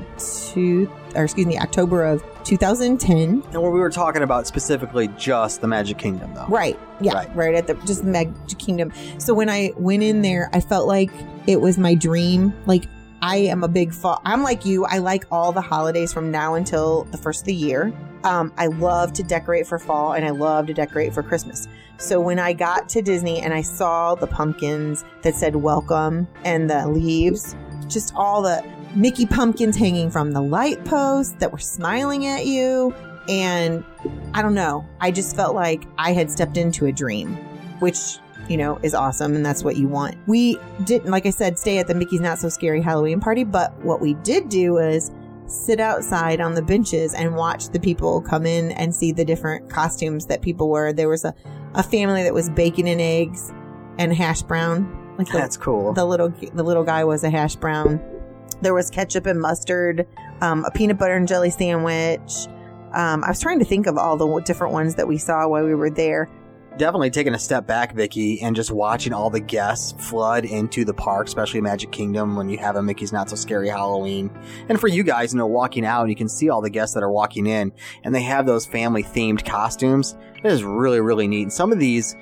two, 0.53 0.89
or 1.15 1.23
excuse 1.23 1.45
me, 1.45 1.57
October 1.57 2.03
of 2.03 2.23
2010. 2.43 3.43
And 3.51 3.61
where 3.61 3.71
we 3.71 3.79
were 3.79 3.89
talking 3.89 4.21
about 4.21 4.47
specifically 4.47 5.07
just 5.17 5.61
the 5.61 5.67
Magic 5.67 5.97
Kingdom, 5.97 6.33
though. 6.33 6.45
Right. 6.47 6.79
Yeah. 7.01 7.13
Right. 7.13 7.35
Right, 7.35 7.55
at 7.55 7.67
the 7.67 7.73
just 7.85 8.03
the 8.03 8.09
Magic 8.09 8.57
Kingdom. 8.57 8.91
So 9.17 9.33
when 9.33 9.49
I 9.49 9.73
went 9.75 10.03
in 10.03 10.21
there, 10.21 10.49
I 10.53 10.61
felt 10.61 10.87
like 10.87 11.11
it 11.47 11.61
was 11.61 11.77
my 11.77 11.95
dream. 11.95 12.53
Like 12.65 12.85
I 13.21 13.37
am 13.37 13.63
a 13.63 13.67
big 13.67 13.93
fall. 13.93 14.21
I'm 14.25 14.43
like 14.43 14.65
you. 14.65 14.85
I 14.85 14.99
like 14.99 15.25
all 15.31 15.51
the 15.51 15.61
holidays 15.61 16.13
from 16.13 16.31
now 16.31 16.55
until 16.55 17.03
the 17.05 17.17
first 17.17 17.41
of 17.41 17.45
the 17.47 17.55
year. 17.55 17.93
Um, 18.23 18.53
I 18.57 18.67
love 18.67 19.13
to 19.13 19.23
decorate 19.23 19.67
for 19.67 19.79
fall 19.79 20.13
and 20.13 20.25
I 20.25 20.29
love 20.29 20.67
to 20.67 20.73
decorate 20.73 21.13
for 21.13 21.23
Christmas. 21.23 21.67
So 21.97 22.19
when 22.19 22.39
I 22.39 22.53
got 22.53 22.89
to 22.89 23.01
Disney 23.01 23.41
and 23.41 23.53
I 23.53 23.61
saw 23.61 24.15
the 24.15 24.27
pumpkins 24.27 25.05
that 25.21 25.35
said 25.35 25.55
welcome 25.55 26.27
and 26.43 26.69
the 26.69 26.87
leaves, 26.87 27.55
just 27.87 28.13
all 28.15 28.41
the 28.41 28.63
Mickey 28.95 29.25
pumpkins 29.25 29.75
hanging 29.75 30.09
from 30.09 30.31
the 30.31 30.41
light 30.41 30.83
posts 30.85 31.35
that 31.39 31.51
were 31.51 31.57
smiling 31.59 32.25
at 32.25 32.45
you. 32.45 32.93
And 33.27 33.83
I 34.33 34.41
don't 34.41 34.53
know. 34.53 34.85
I 34.99 35.11
just 35.11 35.35
felt 35.35 35.55
like 35.55 35.85
I 35.97 36.13
had 36.13 36.29
stepped 36.29 36.57
into 36.57 36.85
a 36.85 36.91
dream, 36.91 37.35
which, 37.79 38.17
you 38.49 38.57
know, 38.57 38.79
is 38.83 38.93
awesome. 38.93 39.35
And 39.35 39.45
that's 39.45 39.63
what 39.63 39.77
you 39.77 39.87
want. 39.87 40.15
We 40.27 40.57
didn't, 40.83 41.11
like 41.11 41.25
I 41.25 41.29
said, 41.29 41.57
stay 41.59 41.77
at 41.77 41.87
the 41.87 41.95
Mickey's 41.95 42.21
Not 42.21 42.39
So 42.39 42.49
Scary 42.49 42.81
Halloween 42.81 43.19
party. 43.19 43.43
But 43.43 43.77
what 43.83 44.01
we 44.01 44.13
did 44.15 44.49
do 44.49 44.77
is 44.77 45.11
sit 45.47 45.79
outside 45.79 46.41
on 46.41 46.55
the 46.55 46.61
benches 46.61 47.13
and 47.13 47.35
watch 47.35 47.69
the 47.69 47.79
people 47.79 48.21
come 48.21 48.45
in 48.45 48.71
and 48.71 48.93
see 48.93 49.11
the 49.11 49.25
different 49.25 49.69
costumes 49.69 50.25
that 50.27 50.41
people 50.41 50.69
were. 50.69 50.91
There 50.91 51.09
was 51.09 51.25
a, 51.25 51.33
a 51.73 51.83
family 51.83 52.23
that 52.23 52.33
was 52.33 52.49
bacon 52.49 52.87
and 52.87 53.01
eggs 53.01 53.51
and 53.97 54.13
hash 54.13 54.41
brown. 54.41 55.15
Like 55.17 55.27
the, 55.27 55.37
That's 55.37 55.57
cool. 55.57 55.93
the 55.93 56.05
little 56.05 56.29
the 56.29 56.63
little 56.63 56.83
guy 56.83 57.03
was 57.03 57.23
a 57.23 57.29
hash 57.29 57.55
brown. 57.55 58.01
There 58.61 58.73
was 58.73 58.89
ketchup 58.89 59.25
and 59.25 59.39
mustard, 59.39 60.07
um, 60.41 60.65
a 60.65 60.71
peanut 60.71 60.97
butter 60.97 61.15
and 61.15 61.27
jelly 61.27 61.49
sandwich. 61.49 62.47
Um, 62.93 63.23
I 63.23 63.29
was 63.29 63.41
trying 63.41 63.59
to 63.59 63.65
think 63.65 63.87
of 63.87 63.97
all 63.97 64.17
the 64.17 64.41
different 64.41 64.73
ones 64.73 64.95
that 64.95 65.07
we 65.07 65.17
saw 65.17 65.47
while 65.47 65.65
we 65.65 65.75
were 65.75 65.89
there. 65.89 66.29
Definitely 66.77 67.09
taking 67.09 67.33
a 67.33 67.39
step 67.39 67.65
back, 67.65 67.93
Vicky, 67.93 68.41
and 68.41 68.53
just 68.53 68.69
watching 68.69 69.13
all 69.13 69.29
the 69.29 69.39
guests 69.39 69.93
flood 70.09 70.43
into 70.43 70.83
the 70.83 70.93
park, 70.93 71.27
especially 71.27 71.61
Magic 71.61 71.89
Kingdom 71.93 72.35
when 72.35 72.49
you 72.49 72.57
have 72.57 72.75
a 72.75 72.83
Mickey's 72.83 73.13
Not 73.13 73.29
So 73.29 73.37
Scary 73.37 73.69
Halloween. 73.69 74.29
And 74.67 74.77
for 74.77 74.89
you 74.89 75.01
guys, 75.01 75.31
you 75.31 75.37
know, 75.37 75.47
walking 75.47 75.85
out, 75.85 76.01
and 76.01 76.09
you 76.09 76.17
can 76.17 76.27
see 76.27 76.49
all 76.49 76.61
the 76.61 76.69
guests 76.69 76.93
that 76.93 77.01
are 77.01 77.09
walking 77.11 77.47
in, 77.47 77.71
and 78.03 78.13
they 78.13 78.23
have 78.23 78.45
those 78.45 78.65
family 78.65 79.03
themed 79.03 79.45
costumes. 79.45 80.17
It 80.43 80.51
is 80.51 80.65
really, 80.65 80.99
really 80.99 81.29
neat. 81.29 81.43
And 81.43 81.53
some 81.53 81.71
of 81.71 81.79
these 81.79 82.13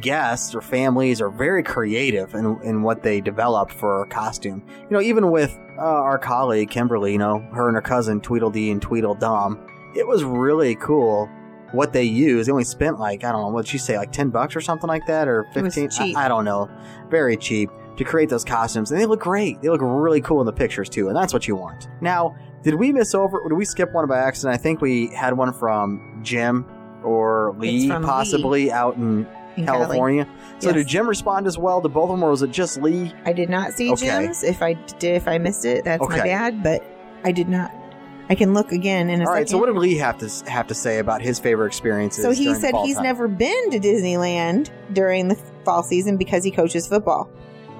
guests 0.00 0.54
or 0.54 0.62
families 0.62 1.20
are 1.20 1.30
very 1.30 1.62
creative 1.62 2.34
in, 2.34 2.58
in 2.62 2.82
what 2.82 3.02
they 3.02 3.20
develop 3.20 3.70
for 3.70 4.06
costume. 4.06 4.64
You 4.82 4.90
know, 4.90 5.02
even 5.02 5.30
with 5.30 5.58
uh, 5.76 5.82
our 5.82 6.18
colleague 6.18 6.70
Kimberly, 6.70 7.12
you 7.12 7.18
know, 7.18 7.40
her 7.52 7.68
and 7.68 7.74
her 7.74 7.82
cousin 7.82 8.22
Tweedledee 8.22 8.70
and 8.70 8.80
Tweedledum, 8.80 9.58
it 9.94 10.06
was 10.06 10.24
really 10.24 10.76
cool 10.76 11.28
what 11.72 11.92
they 11.92 12.04
use. 12.04 12.46
They 12.46 12.52
only 12.52 12.64
spent 12.64 12.98
like, 12.98 13.24
I 13.24 13.32
don't 13.32 13.42
know, 13.42 13.48
what'd 13.48 13.68
she 13.68 13.78
say, 13.78 13.96
like 13.98 14.12
10 14.12 14.30
bucks 14.30 14.56
or 14.56 14.60
something 14.60 14.88
like 14.88 15.06
that, 15.06 15.28
or 15.28 15.44
15? 15.54 15.90
cheap. 15.90 16.16
I, 16.16 16.24
I 16.26 16.28
don't 16.28 16.44
know. 16.44 16.70
Very 17.10 17.36
cheap 17.36 17.70
to 17.96 18.04
create 18.04 18.28
those 18.28 18.44
costumes. 18.44 18.90
And 18.90 19.00
they 19.00 19.06
look 19.06 19.20
great. 19.20 19.60
They 19.60 19.68
look 19.68 19.80
really 19.82 20.20
cool 20.20 20.40
in 20.40 20.46
the 20.46 20.52
pictures 20.52 20.88
too. 20.88 21.08
And 21.08 21.16
that's 21.16 21.32
what 21.32 21.46
you 21.48 21.56
want. 21.56 21.88
Now, 22.00 22.36
did 22.62 22.74
we 22.74 22.92
miss 22.92 23.14
over, 23.14 23.40
did 23.48 23.54
we 23.54 23.64
skip 23.64 23.92
one 23.92 24.06
by 24.08 24.18
accident? 24.18 24.54
I 24.54 24.58
think 24.58 24.80
we 24.80 25.08
had 25.08 25.36
one 25.36 25.52
from 25.52 26.20
Jim 26.22 26.64
or 27.04 27.54
Lee, 27.58 27.88
from 27.88 28.02
Lee. 28.02 28.08
possibly 28.08 28.72
out 28.72 28.96
in, 28.96 29.26
in 29.56 29.66
Cali. 29.66 29.84
California. 29.84 30.28
So 30.58 30.68
Yes. 30.68 30.74
did 30.76 30.88
Jim 30.88 31.08
respond 31.08 31.46
as 31.46 31.56
well 31.58 31.80
to 31.82 31.88
both 31.88 32.10
of 32.10 32.16
them, 32.16 32.24
or 32.24 32.30
was 32.30 32.42
it 32.42 32.50
just 32.50 32.80
Lee? 32.82 33.12
I 33.24 33.32
did 33.32 33.48
not 33.48 33.72
see 33.72 33.92
Okay. 33.92 34.06
Jim's. 34.06 34.42
If 34.42 34.62
I 34.62 34.72
did, 34.74 35.14
if 35.16 35.28
I 35.28 35.38
missed 35.38 35.64
it, 35.64 35.84
that's 35.84 36.06
my 36.08 36.18
bad. 36.18 36.62
But 36.62 36.82
I 37.24 37.30
did 37.32 37.48
not. 37.48 37.72
I 38.30 38.34
can 38.34 38.52
look 38.52 38.72
again 38.72 39.08
in 39.08 39.22
a 39.22 39.24
All 39.24 39.32
right. 39.32 39.40
second. 39.40 39.48
So 39.48 39.58
what 39.58 39.66
did 39.66 39.76
Lee 39.76 39.96
have 39.96 40.18
to 40.18 40.50
have 40.50 40.66
to 40.66 40.74
say 40.74 40.98
about 40.98 41.22
his 41.22 41.38
favorite 41.38 41.68
experiences? 41.68 42.22
So 42.22 42.30
he 42.30 42.44
during 42.44 42.60
said 42.60 42.70
fall 42.72 42.84
he's 42.86 42.96
time? 42.96 43.04
never 43.04 43.28
been 43.28 43.70
to 43.70 43.78
Disneyland 43.78 44.70
during 44.92 45.28
the 45.28 45.34
fall 45.64 45.82
season 45.82 46.16
because 46.16 46.44
he 46.44 46.50
coaches 46.50 46.86
football. 46.86 47.30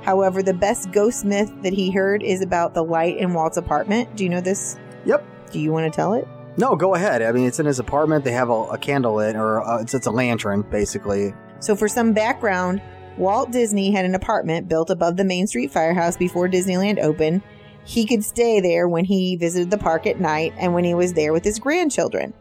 However, 0.02 0.42
the 0.42 0.54
best 0.54 0.90
ghost 0.90 1.24
myth 1.24 1.52
that 1.62 1.72
he 1.74 1.90
heard 1.90 2.22
is 2.22 2.40
about 2.40 2.72
the 2.72 2.82
light 2.82 3.18
in 3.18 3.34
Walt's 3.34 3.56
apartment. 3.58 4.16
Do 4.16 4.24
you 4.24 4.30
know 4.30 4.40
this? 4.40 4.78
Yep. 5.04 5.24
Do 5.52 5.58
you 5.58 5.70
want 5.72 5.92
to 5.92 5.94
tell 5.94 6.14
it? 6.14 6.26
No, 6.56 6.76
go 6.76 6.94
ahead. 6.94 7.20
I 7.22 7.30
mean, 7.32 7.46
it's 7.46 7.61
in 7.61 7.66
his 7.66 7.78
apartment. 7.78 8.24
They 8.24 8.32
have 8.32 8.48
a, 8.48 8.52
a 8.52 8.78
candle 8.78 9.14
lit, 9.16 9.37
or 9.37 9.62
uh, 9.62 9.82
it's, 9.82 9.94
it's 9.94 10.06
a 10.06 10.11
lantern, 10.11 10.62
basically. 10.62 11.34
So, 11.61 11.76
for 11.76 11.88
some 11.88 12.12
background, 12.14 12.80
Walt 13.16 13.50
Disney 13.50 13.90
had 13.90 14.04
an 14.04 14.14
apartment 14.14 14.68
built 14.68 14.90
above 14.90 15.16
the 15.16 15.24
Main 15.24 15.46
Street 15.46 15.70
Firehouse 15.70 16.16
before 16.16 16.48
Disneyland 16.48 17.00
opened. 17.00 17.42
He 17.84 18.06
could 18.06 18.24
stay 18.24 18.60
there 18.60 18.88
when 18.88 19.04
he 19.04 19.36
visited 19.36 19.70
the 19.70 19.78
park 19.78 20.06
at 20.06 20.20
night 20.20 20.52
and 20.58 20.74
when 20.74 20.84
he 20.84 20.94
was 20.94 21.14
there 21.14 21.32
with 21.32 21.44
his 21.44 21.58
grandchildren. 21.58 22.34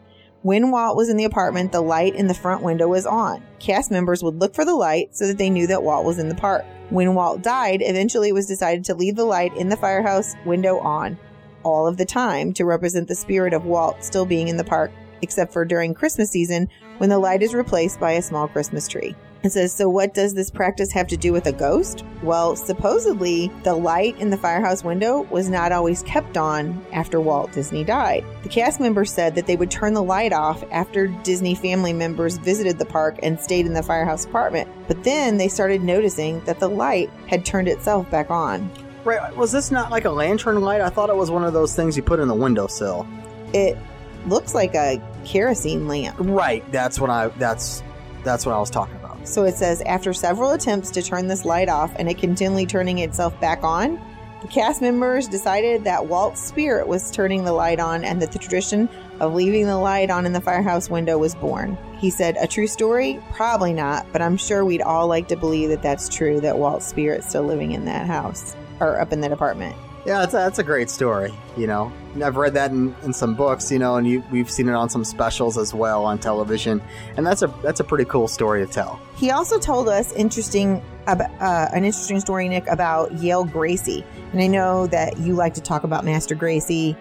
When 0.43 0.71
Walt 0.71 0.95
was 0.95 1.09
in 1.09 1.17
the 1.17 1.23
apartment, 1.23 1.71
the 1.71 1.81
light 1.81 2.15
in 2.15 2.27
the 2.27 2.33
front 2.33 2.63
window 2.63 2.87
was 2.87 3.05
on. 3.05 3.43
Cast 3.59 3.91
members 3.91 4.23
would 4.23 4.39
look 4.39 4.53
for 4.53 4.65
the 4.65 4.75
light 4.75 5.15
so 5.15 5.27
that 5.27 5.37
they 5.37 5.49
knew 5.49 5.67
that 5.67 5.83
Walt 5.83 6.05
was 6.05 6.19
in 6.19 6.29
the 6.29 6.35
park. 6.35 6.63
When 6.89 7.15
Walt 7.15 7.41
died, 7.41 7.81
eventually 7.81 8.29
it 8.29 8.33
was 8.33 8.45
decided 8.45 8.85
to 8.85 8.93
leave 8.93 9.15
the 9.15 9.25
light 9.25 9.55
in 9.57 9.69
the 9.69 9.75
firehouse 9.75 10.35
window 10.45 10.79
on 10.79 11.17
all 11.63 11.87
of 11.87 11.97
the 11.97 12.05
time 12.05 12.53
to 12.53 12.65
represent 12.65 13.07
the 13.07 13.15
spirit 13.15 13.53
of 13.53 13.65
Walt 13.65 14.03
still 14.03 14.25
being 14.25 14.47
in 14.47 14.57
the 14.57 14.63
park, 14.63 14.91
except 15.21 15.51
for 15.51 15.65
during 15.65 15.93
Christmas 15.93 16.29
season 16.29 16.69
when 16.99 17.09
the 17.09 17.19
light 17.19 17.41
is 17.41 17.53
replaced 17.53 17.99
by 17.99 18.13
a 18.13 18.21
small 18.21 18.47
Christmas 18.47 18.87
tree. 18.87 19.15
It 19.43 19.51
says, 19.51 19.73
So, 19.73 19.87
what 19.87 20.13
does 20.13 20.33
this 20.33 20.49
practice 20.49 20.91
have 20.91 21.07
to 21.07 21.17
do 21.17 21.31
with 21.31 21.45
a 21.45 21.51
ghost? 21.51 22.03
Well, 22.23 22.55
supposedly, 22.55 23.51
the 23.63 23.75
light 23.75 24.17
in 24.19 24.29
the 24.29 24.37
firehouse 24.37 24.83
window 24.83 25.21
was 25.29 25.49
not 25.49 25.71
always 25.71 26.03
kept 26.03 26.37
on 26.37 26.83
after 26.91 27.21
Walt 27.21 27.51
Disney 27.51 27.83
died. 27.83 28.25
The 28.43 28.49
cast 28.49 28.79
members 28.79 29.11
said 29.11 29.35
that 29.35 29.45
they 29.45 29.55
would 29.55 29.71
turn 29.71 29.93
the 29.93 30.03
light 30.03 30.33
off 30.33 30.63
after 30.71 31.07
Disney 31.07 31.55
family 31.55 31.93
members 31.93 32.37
visited 32.37 32.79
the 32.79 32.85
park 32.85 33.19
and 33.21 33.39
stayed 33.39 33.65
in 33.65 33.73
the 33.73 33.83
firehouse 33.83 34.25
apartment. 34.25 34.69
But 34.87 35.03
then 35.03 35.37
they 35.37 35.47
started 35.47 35.83
noticing 35.83 36.43
that 36.45 36.59
the 36.59 36.69
light 36.69 37.09
had 37.27 37.45
turned 37.45 37.67
itself 37.67 38.09
back 38.09 38.31
on. 38.31 38.71
Right? 39.03 39.35
Was 39.37 39.51
this 39.51 39.71
not 39.71 39.91
like 39.91 40.05
a 40.05 40.11
lantern 40.11 40.59
light? 40.61 40.81
I 40.81 40.89
thought 40.89 41.09
it 41.09 41.15
was 41.15 41.31
one 41.31 41.43
of 41.43 41.53
those 41.53 41.75
things 41.75 41.95
you 41.95 42.03
put 42.03 42.19
in 42.19 42.27
the 42.27 42.35
windowsill. 42.35 43.07
It 43.53 43.77
looks 44.25 44.53
like 44.53 44.75
a 44.75 45.01
kerosene 45.23 45.87
lamp. 45.87 46.17
Right. 46.19 46.69
That's 46.71 46.99
what 46.99 47.09
I. 47.09 47.27
That's 47.29 47.83
that's 48.23 48.45
what 48.45 48.53
I 48.53 48.59
was 48.59 48.69
talking 48.69 48.95
about. 48.95 48.96
So 49.27 49.43
it 49.43 49.55
says 49.55 49.81
after 49.81 50.13
several 50.13 50.53
attempts 50.53 50.89
to 50.91 51.01
turn 51.01 51.27
this 51.27 51.43
light 51.43 51.67
off 51.67 51.93
and 51.97 52.09
it 52.09 52.17
continually 52.17 52.65
turning 52.65 52.99
itself 52.99 53.37
back 53.41 53.61
on, 53.61 53.99
the 54.41 54.47
cast 54.47 54.81
members 54.81 55.27
decided 55.27 55.83
that 55.83 56.07
Walt's 56.07 56.39
spirit 56.39 56.87
was 56.87 57.11
turning 57.11 57.43
the 57.43 57.51
light 57.51 57.79
on 57.79 58.05
and 58.05 58.21
that 58.21 58.31
the 58.31 58.39
tradition 58.39 58.87
of 59.19 59.33
leaving 59.33 59.65
the 59.65 59.77
light 59.77 60.09
on 60.09 60.25
in 60.25 60.31
the 60.31 60.39
firehouse 60.39 60.89
window 60.89 61.17
was 61.17 61.35
born. 61.35 61.77
He 61.99 62.09
said, 62.09 62.37
A 62.39 62.47
true 62.47 62.67
story? 62.67 63.19
Probably 63.33 63.73
not, 63.73 64.05
but 64.13 64.21
I'm 64.21 64.37
sure 64.37 64.63
we'd 64.63 64.81
all 64.81 65.07
like 65.07 65.27
to 65.27 65.35
believe 65.35 65.69
that 65.69 65.81
that's 65.81 66.07
true, 66.07 66.39
that 66.39 66.57
Walt's 66.57 66.85
spirit's 66.85 67.27
still 67.27 67.43
living 67.43 67.73
in 67.73 67.83
that 67.85 68.07
house 68.07 68.55
or 68.79 69.01
up 69.01 69.11
in 69.11 69.19
that 69.21 69.33
apartment. 69.33 69.75
Yeah, 70.07 70.19
that's 70.19 70.33
a, 70.33 70.37
that's 70.37 70.59
a 70.59 70.63
great 70.63 70.89
story. 70.89 71.33
You 71.57 71.67
know, 71.67 71.91
I've 72.23 72.37
read 72.37 72.53
that 72.53 72.71
in, 72.71 72.95
in 73.03 73.11
some 73.11 73.35
books. 73.35 73.69
You 73.69 73.77
know, 73.77 73.97
and 73.97 74.07
you, 74.07 74.23
we've 74.31 74.49
seen 74.49 74.69
it 74.69 74.73
on 74.73 74.89
some 74.89 75.03
specials 75.03 75.57
as 75.57 75.73
well 75.73 76.05
on 76.05 76.17
television, 76.17 76.81
and 77.17 77.27
that's 77.27 77.41
a 77.41 77.47
that's 77.61 77.81
a 77.81 77.83
pretty 77.83 78.05
cool 78.05 78.29
story 78.29 78.65
to 78.65 78.71
tell. 78.71 79.01
He 79.17 79.31
also 79.31 79.59
told 79.59 79.89
us 79.89 80.13
interesting 80.13 80.81
uh, 81.07 81.69
an 81.73 81.83
interesting 81.83 82.21
story, 82.21 82.47
Nick, 82.47 82.67
about 82.67 83.11
Yale 83.15 83.45
Gracey. 83.45 84.05
And 84.31 84.41
I 84.41 84.47
know 84.47 84.87
that 84.87 85.17
you 85.19 85.33
like 85.33 85.53
to 85.55 85.61
talk 85.61 85.83
about 85.83 86.05
Master 86.05 86.35
Gracey. 86.35 86.95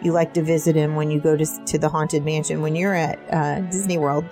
You 0.00 0.12
like 0.12 0.32
to 0.34 0.42
visit 0.42 0.76
him 0.76 0.94
when 0.94 1.10
you 1.10 1.20
go 1.20 1.36
to, 1.36 1.64
to 1.64 1.78
the 1.78 1.88
Haunted 1.88 2.24
Mansion 2.24 2.60
when 2.60 2.76
you're 2.76 2.94
at 2.94 3.18
uh, 3.32 3.60
Disney 3.70 3.98
World. 3.98 4.24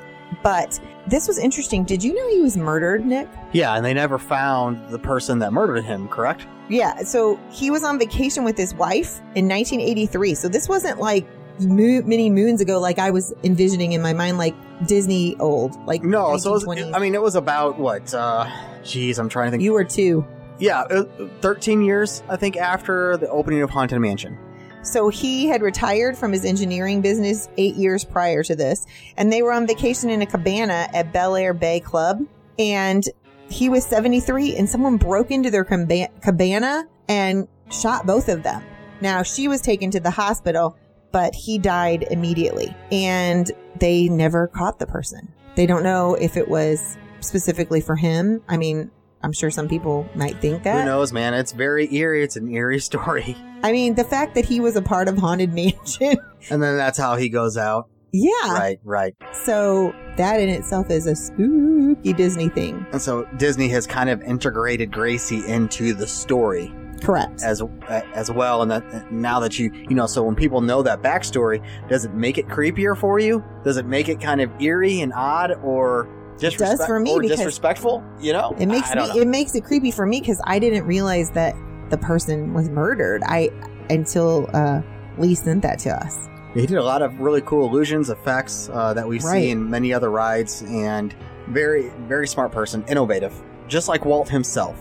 But 0.42 0.80
this 1.06 1.28
was 1.28 1.38
interesting. 1.38 1.84
Did 1.84 2.02
you 2.02 2.14
know 2.14 2.28
he 2.30 2.40
was 2.40 2.56
murdered, 2.56 3.04
Nick? 3.04 3.28
Yeah, 3.52 3.74
and 3.74 3.84
they 3.84 3.92
never 3.94 4.18
found 4.18 4.88
the 4.90 4.98
person 4.98 5.38
that 5.40 5.52
murdered 5.52 5.84
him. 5.84 6.08
Correct? 6.08 6.46
Yeah. 6.68 7.02
So 7.02 7.38
he 7.50 7.70
was 7.70 7.82
on 7.84 7.98
vacation 7.98 8.44
with 8.44 8.56
his 8.56 8.74
wife 8.74 9.18
in 9.34 9.48
1983. 9.48 10.34
So 10.34 10.48
this 10.48 10.68
wasn't 10.68 10.98
like 11.00 11.26
mo- 11.60 12.02
many 12.02 12.30
moons 12.30 12.60
ago, 12.60 12.78
like 12.80 12.98
I 12.98 13.10
was 13.10 13.32
envisioning 13.42 13.92
in 13.92 14.00
my 14.02 14.12
mind, 14.12 14.38
like 14.38 14.54
Disney 14.86 15.36
old. 15.40 15.74
Like 15.86 16.02
No, 16.04 16.36
so 16.38 16.50
it 16.50 16.52
was, 16.52 16.64
1920s. 16.64 16.94
I 16.94 16.98
mean, 17.00 17.14
it 17.14 17.22
was 17.22 17.34
about 17.34 17.78
what? 17.78 18.14
uh 18.14 18.46
Jeez, 18.82 19.18
I'm 19.18 19.28
trying 19.28 19.48
to 19.48 19.50
think. 19.52 19.62
you 19.62 19.72
were 19.74 19.84
two. 19.84 20.24
yeah, 20.58 20.80
uh, 20.82 21.04
13 21.42 21.82
years 21.82 22.22
I 22.30 22.36
think 22.36 22.56
after 22.56 23.16
the 23.18 23.28
opening 23.28 23.60
of 23.62 23.68
Haunted 23.70 23.98
Mansion. 24.00 24.38
So 24.82 25.08
he 25.08 25.46
had 25.46 25.62
retired 25.62 26.16
from 26.16 26.32
his 26.32 26.44
engineering 26.44 27.00
business 27.00 27.48
eight 27.56 27.76
years 27.76 28.04
prior 28.04 28.42
to 28.44 28.56
this, 28.56 28.86
and 29.16 29.32
they 29.32 29.42
were 29.42 29.52
on 29.52 29.66
vacation 29.66 30.10
in 30.10 30.22
a 30.22 30.26
cabana 30.26 30.88
at 30.94 31.12
Bel 31.12 31.36
Air 31.36 31.52
Bay 31.52 31.80
Club. 31.80 32.22
And 32.58 33.04
he 33.50 33.68
was 33.68 33.84
73, 33.84 34.56
and 34.56 34.68
someone 34.68 34.96
broke 34.96 35.30
into 35.30 35.50
their 35.50 35.64
caba- 35.64 36.08
cabana 36.22 36.86
and 37.08 37.48
shot 37.70 38.06
both 38.06 38.28
of 38.28 38.42
them. 38.42 38.62
Now, 39.00 39.22
she 39.22 39.48
was 39.48 39.60
taken 39.60 39.90
to 39.92 40.00
the 40.00 40.10
hospital, 40.10 40.76
but 41.12 41.34
he 41.34 41.58
died 41.58 42.06
immediately, 42.10 42.74
and 42.92 43.50
they 43.78 44.08
never 44.08 44.46
caught 44.46 44.78
the 44.78 44.86
person. 44.86 45.32
They 45.56 45.66
don't 45.66 45.82
know 45.82 46.14
if 46.14 46.36
it 46.36 46.48
was 46.48 46.96
specifically 47.20 47.80
for 47.80 47.96
him. 47.96 48.42
I 48.48 48.56
mean, 48.56 48.90
I'm 49.22 49.32
sure 49.32 49.50
some 49.50 49.68
people 49.68 50.08
might 50.14 50.40
think 50.40 50.62
that. 50.62 50.80
Who 50.80 50.86
knows, 50.86 51.12
man? 51.12 51.34
It's 51.34 51.52
very 51.52 51.92
eerie. 51.94 52.22
It's 52.22 52.36
an 52.36 52.48
eerie 52.48 52.78
story. 52.90 53.36
I 53.62 53.72
mean, 53.72 53.94
the 53.94 54.04
fact 54.04 54.34
that 54.34 54.44
he 54.44 54.60
was 54.60 54.76
a 54.76 54.82
part 54.82 55.08
of 55.08 55.18
Haunted 55.18 55.52
Mansion. 55.52 56.16
And 56.48 56.62
then 56.62 56.76
that's 56.76 56.96
how 56.98 57.16
he 57.16 57.28
goes 57.28 57.56
out. 57.58 57.88
yeah. 58.12 58.30
Right, 58.54 58.80
right. 58.84 59.14
So 59.44 59.94
that 60.16 60.40
in 60.40 60.48
itself 60.48 60.90
is 60.90 61.06
a 61.06 61.14
spooky 61.14 62.12
Disney 62.14 62.48
thing. 62.48 62.86
And 62.92 63.00
so 63.02 63.24
Disney 63.36 63.68
has 63.68 63.86
kind 63.86 64.08
of 64.08 64.22
integrated 64.22 64.90
Gracey 64.90 65.46
into 65.46 65.92
the 65.92 66.06
story 66.06 66.72
Correct. 67.02 67.42
as 67.42 67.62
as 67.90 68.30
well. 68.30 68.62
And 68.62 68.70
that 68.70 69.12
now 69.12 69.38
that 69.40 69.58
you 69.58 69.70
you 69.74 69.94
know, 69.94 70.06
so 70.06 70.22
when 70.22 70.34
people 70.34 70.60
know 70.62 70.82
that 70.82 71.02
backstory, 71.02 71.62
does 71.88 72.04
it 72.06 72.14
make 72.14 72.38
it 72.38 72.46
creepier 72.48 72.96
for 72.96 73.18
you? 73.18 73.44
Does 73.64 73.76
it 73.76 73.84
make 73.86 74.08
it 74.08 74.20
kind 74.20 74.40
of 74.40 74.50
eerie 74.60 75.00
and 75.02 75.12
odd, 75.12 75.52
or 75.62 76.08
disrespect- 76.40 76.78
does 76.78 76.86
for 76.86 77.00
me 77.00 77.10
or 77.12 77.20
because- 77.20 77.36
disrespectful? 77.38 78.02
You 78.20 78.32
know, 78.32 78.54
It 78.58 78.66
makes 78.66 78.88
me 78.90 78.96
know. 78.96 79.14
it 79.16 79.26
makes 79.28 79.54
it 79.54 79.64
creepy 79.64 79.90
for 79.90 80.06
me 80.06 80.20
because 80.20 80.40
I 80.44 80.58
didn't 80.58 80.84
realize 80.86 81.30
that 81.30 81.54
the 81.90 81.98
person 81.98 82.52
was 82.54 82.68
murdered. 82.68 83.22
I 83.26 83.50
until 83.90 84.48
uh 84.54 84.82
Lee 85.18 85.34
sent 85.34 85.62
that 85.62 85.78
to 85.80 85.90
us. 85.90 86.28
He 86.54 86.66
did 86.66 86.78
a 86.78 86.82
lot 86.82 87.02
of 87.02 87.20
really 87.20 87.40
cool 87.42 87.68
illusions, 87.68 88.10
effects 88.10 88.68
uh, 88.72 88.92
that 88.94 89.06
we 89.06 89.18
Right. 89.20 89.42
see 89.42 89.50
in 89.50 89.70
many 89.70 89.92
other 89.92 90.10
rides, 90.10 90.62
and 90.68 91.14
very, 91.48 91.92
very 92.08 92.26
smart 92.26 92.50
person, 92.52 92.84
innovative, 92.88 93.32
just 93.68 93.88
like 93.88 94.04
Walt 94.04 94.28
himself. 94.28 94.76